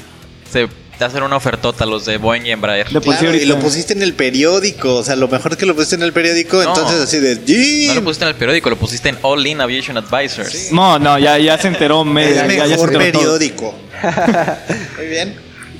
se 0.52 0.68
te 0.98 1.06
hacen 1.06 1.22
una 1.24 1.36
ofertota 1.36 1.86
los 1.86 2.06
de 2.06 2.18
Boeing 2.18 2.42
y 2.46 2.52
Embraer. 2.52 2.88
Sí 2.90 2.96
claro, 3.00 3.36
y 3.36 3.46
lo 3.46 3.60
pusiste 3.60 3.94
en 3.94 4.02
el 4.02 4.14
periódico. 4.14 4.96
O 4.96 5.04
sea, 5.04 5.16
lo 5.16 5.28
mejor 5.28 5.52
es 5.52 5.58
que 5.58 5.66
lo 5.66 5.76
pusiste 5.76 5.96
en 5.96 6.04
el 6.04 6.14
periódico, 6.14 6.62
No. 6.64 6.70
entonces 6.70 7.00
así 7.02 7.20
de, 7.20 7.40
"Jim". 7.46 7.88
No 7.90 7.96
lo 7.96 8.04
pusiste 8.04 8.26
en 8.26 8.30
el 8.30 8.36
periódico, 8.36 8.70
lo 8.70 8.78
pusiste 8.78 9.10
en 9.10 9.18
All 9.22 9.46
In 9.46 9.62
Aviation 9.62 9.98
Advisors. 9.98 10.72
No, 10.72 10.98
no, 11.00 11.20
ya, 11.20 11.38
ya 11.38 11.58
se 11.58 11.68
enteró 11.68 12.04
media, 12.04 12.46
el 12.46 12.52
ya, 12.52 12.58
ya 12.58 12.64
se 12.66 12.70
mejor 12.72 12.94
enteró 12.94 13.20
periódico. 13.20 13.76
Muy 14.98 15.08
bien. 15.08 15.36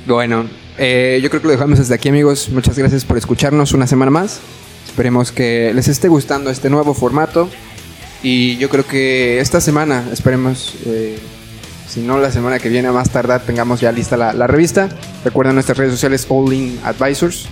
Bueno, 0.06 0.48
eh, 0.78 1.20
yo 1.22 1.30
creo 1.30 1.42
que 1.42 1.48
lo 1.48 1.54
dejamos 1.54 1.80
hasta 1.80 1.96
aquí, 1.96 2.10
amigos. 2.10 2.50
Muchas 2.50 2.78
gracias 2.78 3.04
por 3.04 3.18
escucharnos 3.18 3.72
una 3.74 3.88
semana 3.88 4.12
más. 4.12 4.40
Esperemos 4.88 5.32
que 5.32 5.72
les 5.74 5.88
esté 5.88 6.08
gustando 6.08 6.50
este 6.50 6.70
nuevo 6.70 6.94
formato. 6.94 7.50
Y 8.24 8.58
yo 8.58 8.70
creo 8.70 8.86
que 8.86 9.40
esta 9.40 9.62
semana, 9.62 10.04
esperemos, 10.12 10.74
eh, 10.86 11.20
si 11.88 12.02
no 12.02 12.20
la 12.20 12.32
semana 12.32 12.60
que 12.60 12.70
viene, 12.70 12.88
a 12.88 12.92
más 12.92 13.10
tardar, 13.10 13.42
tengamos 13.42 13.80
ya 13.82 13.92
lista 13.92 14.18
la, 14.18 14.34
la 14.34 14.48
revista. 14.48 14.90
Recuerden 15.24 15.56
nuestras 15.56 15.78
redes 15.78 15.94
sociales, 15.94 16.26
All 16.30 16.52
In 16.54 16.80
Advisors. 16.84 17.48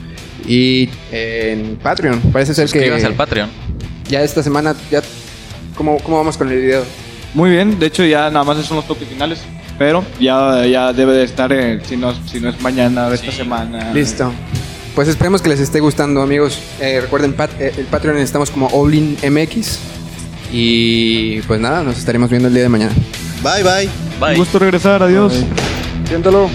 Y 0.47 0.89
eh, 1.11 1.53
en 1.57 1.77
Patreon. 1.77 2.19
Parece 2.31 2.53
ser 2.53 2.69
que 2.69 2.91
al 3.05 3.13
Patreon. 3.15 3.49
ya 4.07 4.21
esta 4.21 4.43
semana, 4.43 4.75
ya 4.91 5.01
¿cómo, 5.75 5.97
¿cómo 5.99 6.17
vamos 6.17 6.37
con 6.37 6.49
el 6.51 6.59
video? 6.61 6.83
Muy 7.33 7.49
bien, 7.49 7.79
de 7.79 7.87
hecho 7.87 8.03
ya 8.05 8.29
nada 8.29 8.45
más 8.45 8.63
son 8.65 8.77
los 8.77 8.87
toques 8.87 9.07
finales, 9.07 9.39
pero 9.79 10.05
ya, 10.19 10.65
ya 10.65 10.93
debe 10.93 11.13
de 11.13 11.23
estar, 11.23 11.51
eh, 11.51 11.81
si, 11.85 11.97
no, 11.97 12.13
si 12.27 12.39
no 12.39 12.49
es 12.49 12.61
mañana 12.61 13.07
o 13.07 13.13
esta 13.13 13.31
semana. 13.31 13.91
Listo. 13.93 14.31
Pues 14.93 15.07
esperemos 15.09 15.41
que 15.41 15.49
les 15.49 15.59
esté 15.59 15.79
gustando, 15.81 16.21
amigos. 16.21 16.59
Eh, 16.79 16.99
recuerden, 17.01 17.33
pat- 17.33 17.59
eh, 17.59 17.73
el 17.77 17.85
Patreon 17.85 18.17
estamos 18.17 18.51
como 18.51 18.67
All 18.67 18.93
In 18.93 19.17
MX. 19.29 19.79
Y 20.51 21.41
pues 21.41 21.59
nada, 21.59 21.83
nos 21.83 21.97
estaremos 21.97 22.29
viendo 22.29 22.47
el 22.47 22.53
día 22.53 22.63
de 22.63 22.69
mañana. 22.69 22.93
Bye, 23.43 23.63
bye. 23.63 24.04
Un 24.21 24.35
gusto 24.35 24.59
regresar, 24.59 25.03
adiós. 25.03 25.45
Siéntalo. 26.07 26.49